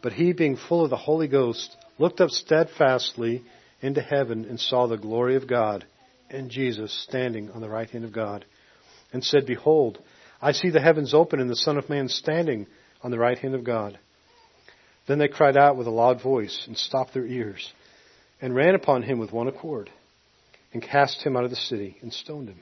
[0.04, 3.42] But he, being full of the Holy Ghost, looked up steadfastly
[3.80, 5.86] into heaven and saw the glory of God
[6.28, 8.44] and Jesus standing on the right hand of God
[9.14, 9.98] and said, Behold,
[10.42, 12.66] I see the heavens open and the Son of Man standing
[13.02, 13.98] on the right hand of God.
[15.08, 17.72] Then they cried out with a loud voice and stopped their ears
[18.42, 19.88] and ran upon him with one accord
[20.74, 22.60] and cast him out of the city and stoned him.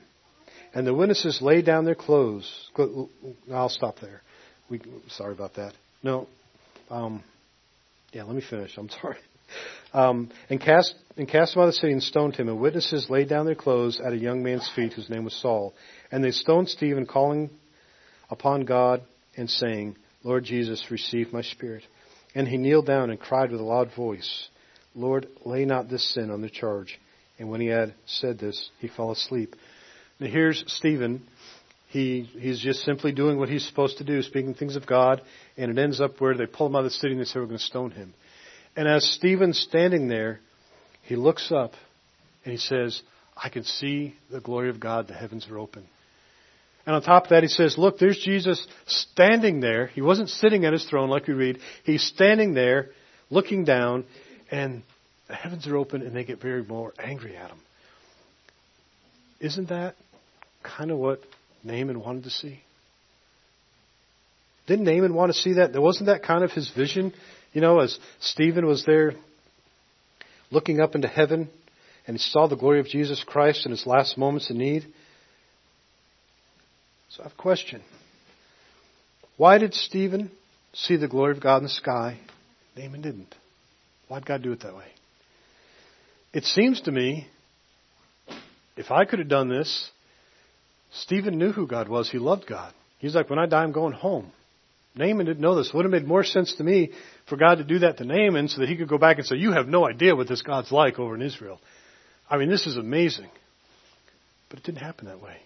[0.73, 2.69] And the witnesses laid down their clothes.
[3.51, 4.21] I'll stop there.
[4.69, 4.79] We,
[5.09, 5.73] sorry about that.
[6.03, 6.29] No.
[6.89, 7.21] Um,
[8.13, 8.77] yeah, let me finish.
[8.77, 9.17] I'm sorry.
[9.93, 12.47] Um, and cast and cast him out of the city and stoned him.
[12.47, 15.73] And witnesses laid down their clothes at a young man's feet, whose name was Saul.
[16.11, 17.49] And they stoned Stephen, calling
[18.29, 19.03] upon God
[19.35, 21.83] and saying, Lord Jesus, receive my spirit.
[22.33, 24.47] And he kneeled down and cried with a loud voice,
[24.95, 26.99] Lord, lay not this sin on the charge.
[27.37, 29.55] And when he had said this, he fell asleep.
[30.19, 31.27] Now here's Stephen.
[31.93, 35.21] He, he's just simply doing what he's supposed to do, speaking things of God,
[35.57, 37.39] and it ends up where they pull him out of the city and they say,
[37.39, 38.15] we're going to stone him.
[38.75, 40.39] And as Stephen's standing there,
[41.03, 41.73] he looks up
[42.43, 42.99] and he says,
[43.37, 45.85] I can see the glory of God, the heavens are open.
[46.87, 49.85] And on top of that, he says, Look, there's Jesus standing there.
[49.85, 51.59] He wasn't sitting at his throne like we read.
[51.83, 52.89] He's standing there,
[53.29, 54.05] looking down,
[54.49, 54.81] and
[55.27, 57.59] the heavens are open, and they get very more angry at him.
[59.39, 59.95] Isn't that
[60.63, 61.21] kind of what
[61.63, 62.61] Naaman wanted to see?
[64.67, 65.73] Didn't Naaman want to see that?
[65.79, 67.13] Wasn't that kind of his vision?
[67.51, 69.13] You know, as Stephen was there
[70.51, 71.49] looking up into heaven
[72.07, 74.85] and he saw the glory of Jesus Christ in his last moments of need.
[77.09, 77.81] So I have a question.
[79.37, 80.31] Why did Stephen
[80.73, 82.19] see the glory of God in the sky?
[82.77, 83.35] Naaman didn't.
[84.07, 84.87] Why'd God do it that way?
[86.33, 87.27] It seems to me,
[88.75, 89.89] if I could have done this,
[90.93, 92.09] Stephen knew who God was.
[92.09, 92.73] He loved God.
[92.99, 94.31] He's like, when I die, I'm going home.
[94.95, 95.69] Naaman didn't know this.
[95.69, 96.91] It would have made more sense to me
[97.27, 99.35] for God to do that to Naaman so that he could go back and say,
[99.35, 101.59] You have no idea what this God's like over in Israel.
[102.29, 103.29] I mean, this is amazing.
[104.49, 105.37] But it didn't happen that way.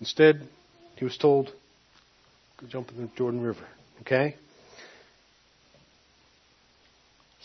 [0.00, 0.42] Instead,
[0.96, 1.52] he was told,
[2.60, 3.66] Go jump in the Jordan River.
[4.00, 4.34] Okay?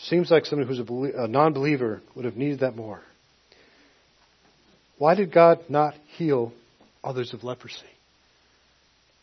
[0.02, 3.00] Seems like somebody who's a, non believer would have needed that more.
[4.98, 6.52] Why did God not heal
[7.02, 7.78] others of leprosy?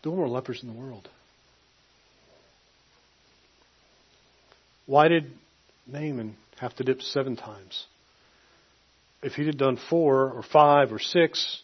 [0.02, 1.10] There were more lepers in the world.
[4.86, 5.32] Why did
[5.86, 7.86] Naaman have to dip seven times?
[9.22, 11.62] If he'd have done four or five or six,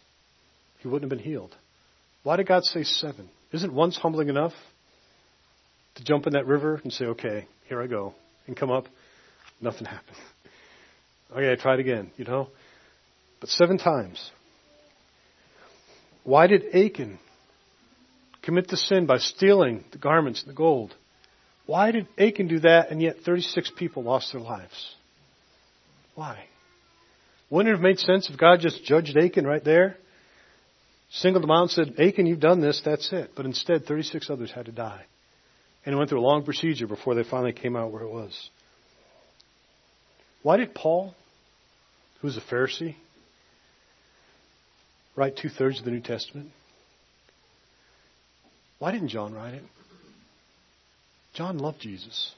[0.79, 1.55] he wouldn't have been healed.
[2.23, 3.29] Why did God say seven?
[3.51, 4.53] Isn't once humbling enough
[5.95, 8.13] to jump in that river and say, okay, here I go,
[8.47, 8.85] and come up?
[9.61, 10.17] Nothing happened.
[11.31, 12.49] Okay, I tried again, you know?
[13.39, 14.29] But seven times.
[16.23, 17.19] Why did Achan
[18.41, 20.95] commit the sin by stealing the garments and the gold?
[21.65, 24.95] Why did Achan do that and yet 36 people lost their lives?
[26.15, 26.45] Why?
[27.49, 29.97] Wouldn't it have made sense if God just judged Achan right there?
[31.11, 33.31] Singled him out and said, Achan, you've done this, that's it.
[33.35, 35.03] But instead, 36 others had to die.
[35.85, 38.49] And it went through a long procedure before they finally came out where it was.
[40.41, 41.13] Why did Paul,
[42.19, 42.95] who was a Pharisee,
[45.15, 46.49] write two thirds of the New Testament?
[48.79, 49.63] Why didn't John write it?
[51.33, 52.33] John loved Jesus.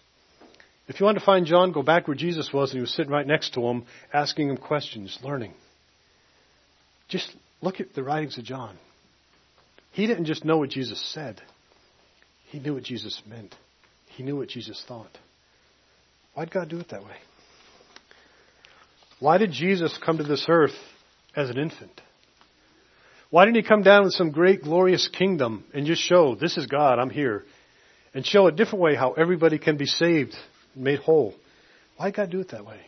[0.88, 3.12] If you want to find John, go back where Jesus was and he was sitting
[3.12, 5.54] right next to him, asking him questions, learning.
[7.08, 8.78] Just look at the writings of John.
[9.92, 11.42] He didn't just know what Jesus said,
[12.52, 13.56] he knew what Jesus meant.
[14.16, 15.18] He knew what Jesus thought.
[16.36, 17.18] Why'd God do it that way?
[19.20, 20.76] Why did Jesus come to this earth
[21.36, 22.02] as an infant?
[23.36, 26.68] Why didn't he come down with some great glorious kingdom and just show, this is
[26.68, 27.44] God, I'm here?
[28.14, 30.34] and show a different way how everybody can be saved,
[30.74, 31.36] made whole.
[31.98, 32.80] Why did God do it that way?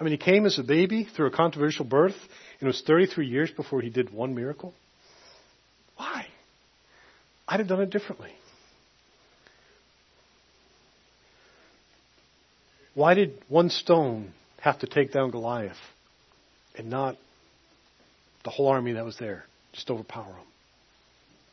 [0.00, 2.16] I mean, he came as a baby through a controversial birth,
[2.58, 4.74] and it was 33 years before he did one miracle.
[5.96, 6.26] Why?
[7.46, 8.32] I'd have done it differently.
[12.94, 15.76] Why did one stone have to take down Goliath
[16.76, 17.16] and not
[18.42, 19.44] the whole army that was there?
[19.72, 20.46] Just overpower him.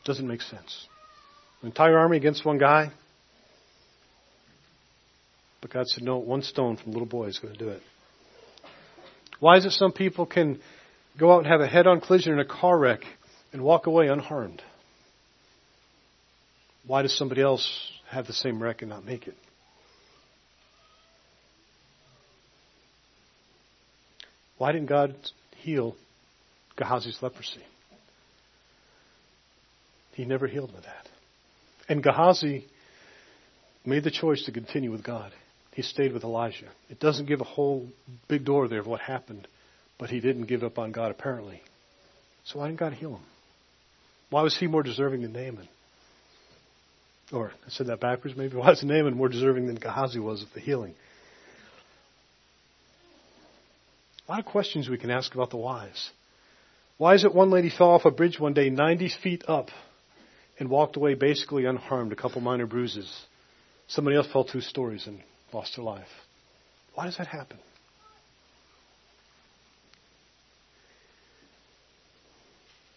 [0.06, 0.88] Doesn't make sense.
[1.62, 2.92] An entire army against one guy.
[5.62, 7.82] But God said, no, one stone from a little boy is going to do it.
[9.40, 10.60] Why is it some people can
[11.18, 13.02] go out and have a head on collision in a car wreck
[13.52, 14.62] and walk away unharmed?
[16.88, 19.36] Why does somebody else have the same wreck and not make it?
[24.58, 25.16] Why didn't God
[25.58, 25.96] heal
[26.78, 27.62] Gehazi's leprosy?
[30.20, 31.08] He never healed with that.
[31.88, 32.66] And Gehazi
[33.86, 35.32] made the choice to continue with God.
[35.72, 36.68] He stayed with Elijah.
[36.90, 37.88] It doesn't give a whole
[38.28, 39.48] big door there of what happened,
[39.98, 41.62] but he didn't give up on God apparently.
[42.44, 43.24] So why didn't God heal him?
[44.30, 45.70] Why was he more deserving than Naaman?
[47.32, 48.58] Or I said that backwards maybe.
[48.58, 50.96] Why was Naaman more deserving than Gehazi was of the healing?
[54.28, 56.10] A lot of questions we can ask about the whys.
[56.98, 59.70] Why is it one lady fell off a bridge one day 90 feet up
[60.60, 63.10] and walked away basically unharmed, a couple minor bruises?
[63.88, 65.22] Somebody else fell two stories and
[65.54, 66.08] lost their life.
[66.94, 67.58] Why does that happen?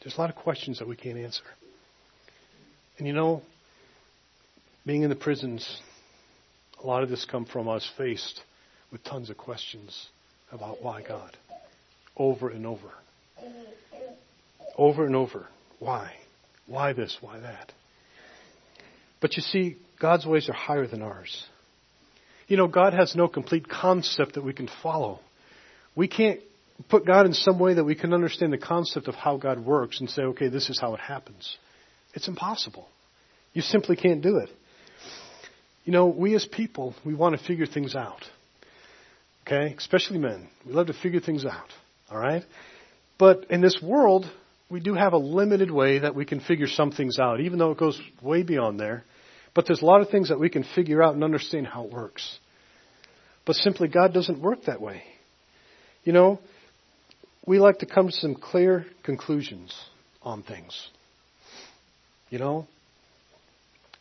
[0.02, 1.44] There's a lot of questions that we can't answer.
[2.98, 3.42] And you know,
[4.84, 5.80] being in the prisons,
[6.82, 8.40] a lot of this come from us faced
[8.90, 10.08] with tons of questions
[10.50, 11.36] about why God.
[12.16, 12.90] Over and over.
[14.76, 15.46] Over and over.
[15.78, 16.12] Why?
[16.66, 17.16] Why this?
[17.20, 17.72] Why that?
[19.20, 21.44] But you see, God's ways are higher than ours.
[22.48, 25.20] You know, God has no complete concept that we can follow.
[25.94, 26.40] We can't
[26.88, 30.00] put God in some way that we can understand the concept of how God works
[30.00, 31.56] and say, okay, this is how it happens.
[32.14, 32.88] It's impossible.
[33.52, 34.50] You simply can't do it.
[35.84, 38.22] You know, we as people, we want to figure things out.
[39.46, 39.74] Okay?
[39.76, 40.48] Especially men.
[40.66, 41.68] We love to figure things out.
[42.10, 42.44] All right?
[43.18, 44.26] But in this world,
[44.72, 47.72] we do have a limited way that we can figure some things out, even though
[47.72, 49.04] it goes way beyond there.
[49.54, 51.92] But there's a lot of things that we can figure out and understand how it
[51.92, 52.38] works.
[53.44, 55.02] But simply, God doesn't work that way.
[56.04, 56.40] You know,
[57.46, 59.78] we like to come to some clear conclusions
[60.22, 60.88] on things.
[62.30, 62.66] You know,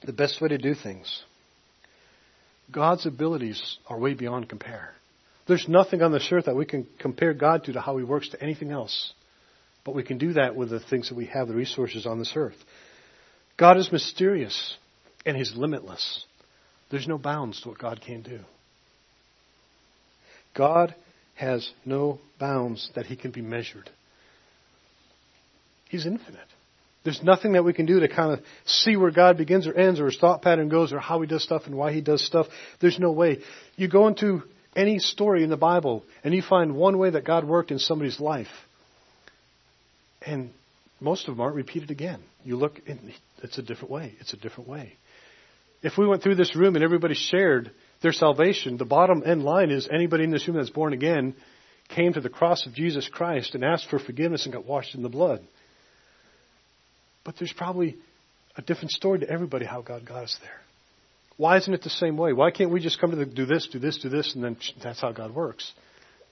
[0.05, 1.23] the best way to do things.
[2.71, 4.93] God's abilities are way beyond compare.
[5.49, 8.29] There's nothing on this earth that we can compare God to to how He works
[8.29, 9.11] to anything else.
[9.83, 12.33] But we can do that with the things that we have, the resources on this
[12.35, 12.57] earth.
[13.57, 14.77] God is mysterious
[15.25, 16.25] and He's limitless.
[16.89, 18.39] There's no bounds to what God can do.
[20.55, 20.93] God
[21.35, 23.89] has no bounds that He can be measured.
[25.89, 26.47] He's infinite.
[27.03, 29.99] There's nothing that we can do to kind of see where God begins or ends
[29.99, 32.45] or his thought pattern goes or how he does stuff and why he does stuff.
[32.79, 33.39] There's no way.
[33.75, 34.43] You go into
[34.75, 38.19] any story in the Bible and you find one way that God worked in somebody's
[38.19, 38.47] life.
[40.25, 40.51] And
[40.99, 42.21] most of them aren't repeated again.
[42.43, 43.13] You look and
[43.43, 44.13] it's a different way.
[44.19, 44.93] It's a different way.
[45.81, 49.71] If we went through this room and everybody shared their salvation, the bottom end line
[49.71, 51.35] is anybody in this room that's born again
[51.89, 55.03] came to the cross of Jesus Christ and asked for forgiveness and got washed in
[55.03, 55.41] the blood.
[57.23, 57.97] But there's probably
[58.55, 60.59] a different story to everybody how God got us there.
[61.37, 62.33] Why isn't it the same way?
[62.33, 64.57] Why can't we just come to the, do this, do this, do this, and then
[64.83, 65.71] that's how God works?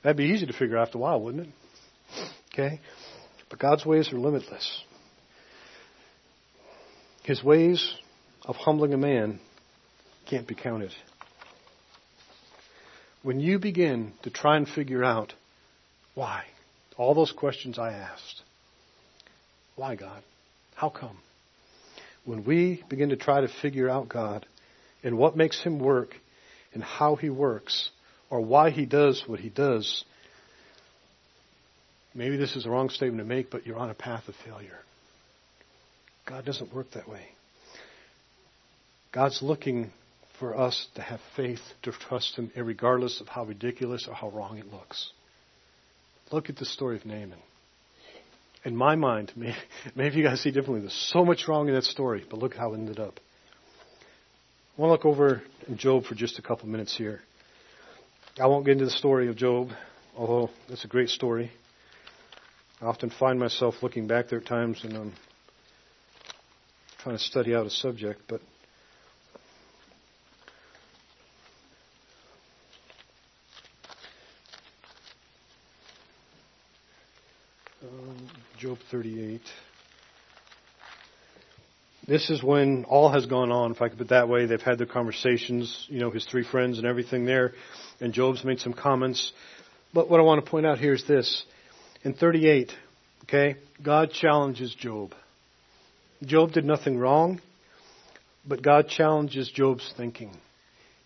[0.04, 2.30] That'd be easy to figure out after a while, wouldn't it?
[2.54, 2.80] Okay?
[3.50, 4.84] But God's ways are limitless.
[7.24, 7.93] His ways
[8.45, 9.39] of humbling a man
[10.30, 10.91] can't be counted.
[13.24, 15.34] When you begin to try and figure out
[16.16, 16.43] why,
[16.97, 18.41] all those questions I asked,
[19.76, 20.24] why God?
[20.76, 21.18] How come?
[22.26, 24.45] When we begin to try to figure out God,
[25.04, 26.16] and what makes him work
[26.74, 27.89] and how he works
[28.30, 30.04] or why he does what he does,
[32.20, 34.78] maybe this is a wrong statement to make, but you're on a path of failure.
[36.28, 37.22] God doesn't work that way.
[39.14, 39.92] God's looking
[40.38, 44.58] for us to have faith, to trust Him, regardless of how ridiculous or how wrong
[44.58, 45.12] it looks.
[46.30, 47.40] Look at the story of Naaman.
[48.66, 49.32] In my mind,
[49.96, 50.82] maybe, you guys see differently.
[50.82, 53.18] There's so much wrong in that story, but look how it ended up.
[54.78, 55.42] I want to look over
[55.74, 57.22] Job for just a couple minutes here.
[58.38, 59.70] I won't get into the story of Job,
[60.18, 61.52] although it's a great story.
[62.82, 65.14] I often find myself looking back there at times and I'm
[67.00, 68.40] trying to study out a subject, but
[77.84, 79.42] um, Job 38.
[82.08, 84.46] This is when all has gone on, if I could put it that way.
[84.46, 87.52] They've had their conversations, you know, his three friends and everything there,
[88.00, 89.34] and Job's made some comments.
[89.94, 91.44] But what I want to point out here is this
[92.04, 92.72] in 38,
[93.24, 95.14] okay, God challenges Job.
[96.24, 97.41] Job did nothing wrong,
[98.47, 100.32] but God challenges Job's thinking.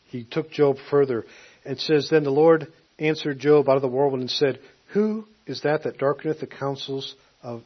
[0.09, 1.25] He took Job further
[1.65, 4.59] and says, Then the Lord answered Job out of the whirlwind and said,
[4.93, 7.63] Who is that that darkeneth the counsels of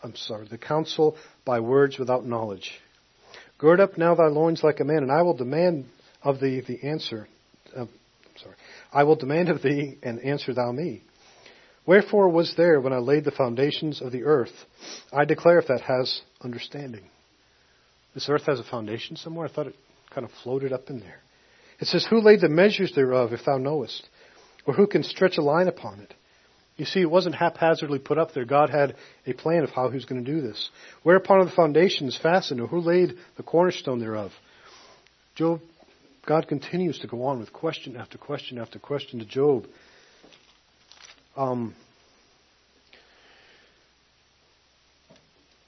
[0.00, 2.70] I'm sorry, the counsel by words without knowledge?
[3.58, 5.86] Gird up now thy loins like a man, and I will demand
[6.22, 7.26] of thee the answer.
[7.76, 7.86] Uh,
[8.40, 8.54] sorry,
[8.92, 11.02] I will demand of thee, and answer thou me.
[11.88, 14.52] Wherefore was there when I laid the foundations of the earth?
[15.10, 17.04] I declare if that has understanding.
[18.12, 19.48] This earth has a foundation somewhere.
[19.48, 19.74] I thought it
[20.14, 21.22] kind of floated up in there.
[21.80, 24.06] It says, Who laid the measures thereof, if thou knowest?
[24.66, 26.12] Or who can stretch a line upon it?
[26.76, 28.44] You see, it wasn't haphazardly put up there.
[28.44, 28.94] God had
[29.26, 30.68] a plan of how he was going to do this.
[31.04, 34.32] Whereupon are the foundations fastened, or who laid the cornerstone thereof?
[35.36, 35.62] Job,
[36.26, 39.64] God continues to go on with question after question after question to Job.
[41.38, 41.72] Um,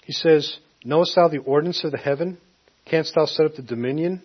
[0.04, 2.38] he says, Knowest thou the ordinance of the heaven?
[2.86, 4.20] Canst thou set up the dominion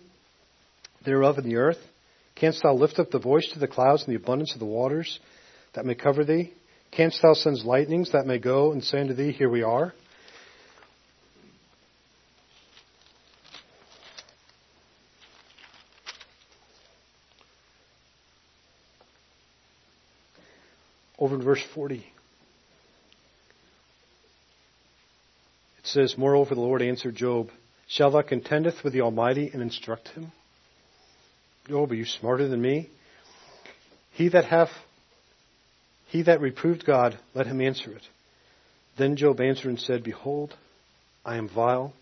[1.04, 1.78] thereof in the earth?
[2.34, 5.20] Canst thou lift up the voice to the clouds and the abundance of the waters
[5.76, 6.52] that may cover thee?
[6.90, 9.94] Canst thou send lightnings that may go and say unto thee, Here we are?
[21.26, 21.96] Over in verse 40.
[21.96, 22.04] It
[25.82, 27.48] says, Moreover, the Lord answered Job,
[27.88, 30.30] Shall thou contendeth with the Almighty and instruct him?
[31.68, 32.88] Job, are you smarter than me?
[34.12, 34.68] He that hath
[36.06, 38.02] he that reproved God, let him answer it.
[38.96, 40.54] Then Job answered and said, Behold,
[41.24, 41.92] I am vile.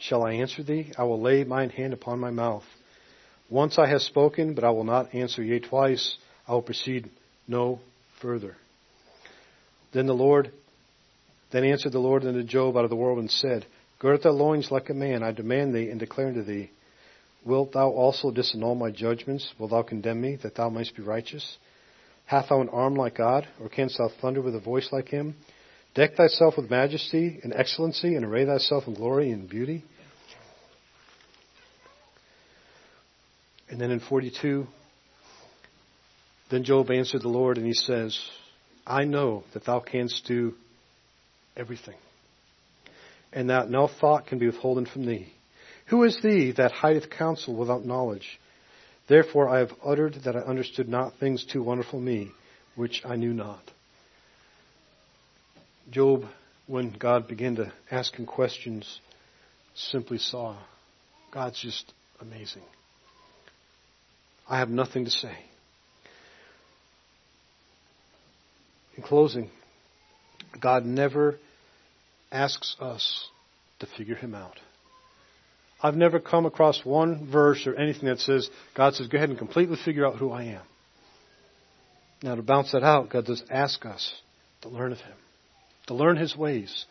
[0.00, 0.90] Shall I answer thee?
[0.98, 2.64] I will lay mine hand upon my mouth.
[3.48, 5.44] Once I have spoken, but I will not answer.
[5.44, 6.16] Yea, twice
[6.48, 7.08] I will proceed
[7.46, 7.78] no
[8.20, 8.56] further.
[9.94, 10.50] Then the Lord,
[11.52, 13.64] then answered the Lord unto Job out of the world and said,
[14.00, 16.70] Gird thy loins like a man, I demand thee and declare unto thee.
[17.46, 19.54] Wilt thou also disannul my judgments?
[19.58, 21.58] Wilt thou condemn me, that thou mayst be righteous?
[22.26, 25.36] Hath thou an arm like God, or canst thou thunder with a voice like him?
[25.94, 29.84] Deck thyself with majesty and excellency, and array thyself in glory and beauty.
[33.70, 34.66] And then in 42,
[36.50, 38.18] then Job answered the Lord, and he says,
[38.86, 40.54] I know that thou canst do
[41.56, 41.96] everything,
[43.32, 45.32] and that no thought can be withholden from thee.
[45.86, 48.38] Who is thee that hideth counsel without knowledge?
[49.08, 52.30] Therefore I have uttered that I understood not things too wonderful me,
[52.74, 53.62] which I knew not.
[55.90, 56.24] Job,
[56.66, 59.00] when God began to ask him questions,
[59.74, 60.56] simply saw
[61.30, 62.62] God's just amazing.
[64.48, 65.36] I have nothing to say.
[68.96, 69.50] In closing,
[70.60, 71.38] God never
[72.30, 73.28] asks us
[73.80, 74.58] to figure him out.
[75.82, 79.38] I've never come across one verse or anything that says, God says, go ahead and
[79.38, 80.62] completely figure out who I am.
[82.22, 84.14] Now, to bounce that out, God does ask us
[84.62, 85.16] to learn of Him,
[85.88, 86.86] to learn His ways.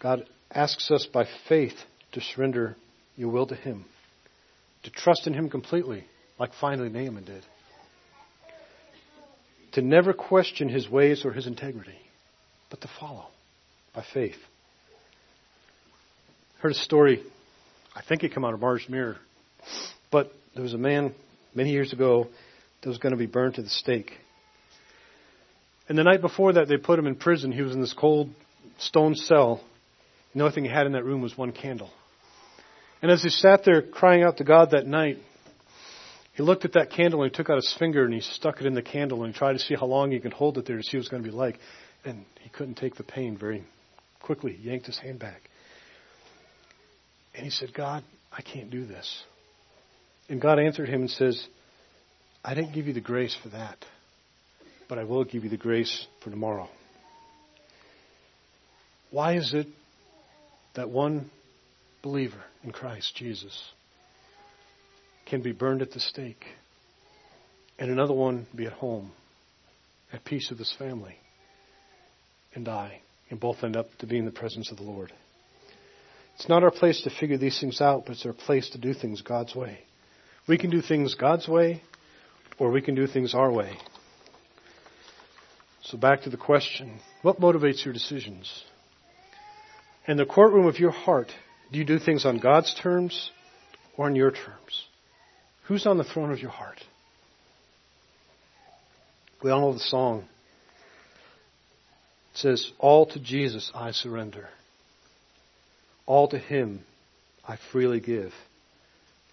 [0.00, 1.74] God asks us by faith
[2.12, 2.76] to surrender
[3.16, 3.84] your will to Him,
[4.84, 6.04] to trust in Him completely,
[6.38, 7.44] like finally Naaman did,
[9.74, 11.98] to never question His ways or His integrity,
[12.70, 13.26] but to follow
[13.94, 14.36] by faith
[16.58, 17.22] I heard a story,
[17.94, 19.18] I think it came out of Martyrs Mirror,
[20.10, 21.14] but there was a man
[21.54, 22.28] many years ago
[22.80, 24.12] that was going to be burned to the stake.
[25.88, 27.52] And the night before that, they put him in prison.
[27.52, 28.30] He was in this cold
[28.78, 29.60] stone cell.
[30.34, 31.90] The only thing he had in that room was one candle.
[33.02, 35.18] And as he sat there crying out to God that night,
[36.34, 38.66] he looked at that candle and he took out his finger and he stuck it
[38.66, 40.76] in the candle and he tried to see how long he could hold it there
[40.76, 41.58] to see what it was going to be like.
[42.04, 43.64] And he couldn't take the pain very
[44.20, 44.52] quickly.
[44.52, 45.42] He yanked his hand back.
[47.34, 49.22] And he said, God, I can't do this.
[50.28, 51.46] And God answered him and says,
[52.44, 53.78] I didn't give you the grace for that,
[54.88, 56.68] but I will give you the grace for tomorrow.
[59.10, 59.68] Why is it
[60.74, 61.30] that one
[62.02, 63.56] believer in Christ Jesus
[65.26, 66.44] can be burned at the stake
[67.78, 69.12] and another one be at home
[70.12, 71.16] at peace with his family
[72.54, 73.00] and die
[73.30, 75.12] and both end up to be in the presence of the Lord?
[76.36, 78.92] It's not our place to figure these things out, but it's our place to do
[78.92, 79.80] things God's way.
[80.48, 81.82] We can do things God's way,
[82.58, 83.76] or we can do things our way.
[85.82, 88.64] So back to the question what motivates your decisions?
[90.06, 91.32] In the courtroom of your heart,
[91.72, 93.30] do you do things on God's terms
[93.96, 94.86] or on your terms?
[95.64, 96.80] Who's on the throne of your heart?
[99.42, 100.24] We all know the song.
[102.32, 104.48] It says, All to Jesus I surrender.
[106.06, 106.80] All to Him
[107.46, 108.32] I freely give.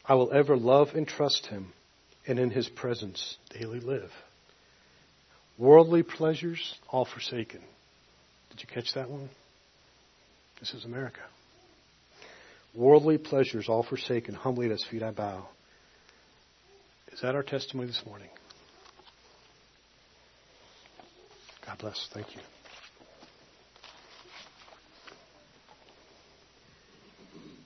[0.05, 1.73] I will ever love and trust Him,
[2.27, 4.11] and in His presence daily live.
[5.57, 7.61] Worldly pleasures all forsaken.
[8.51, 9.29] Did you catch that one?
[10.59, 11.21] This is America.
[12.73, 15.47] Worldly pleasures all forsaken, humbly at His feet I bow.
[17.13, 18.29] Is that our testimony this morning?
[21.65, 22.09] God bless.
[22.13, 22.41] Thank you.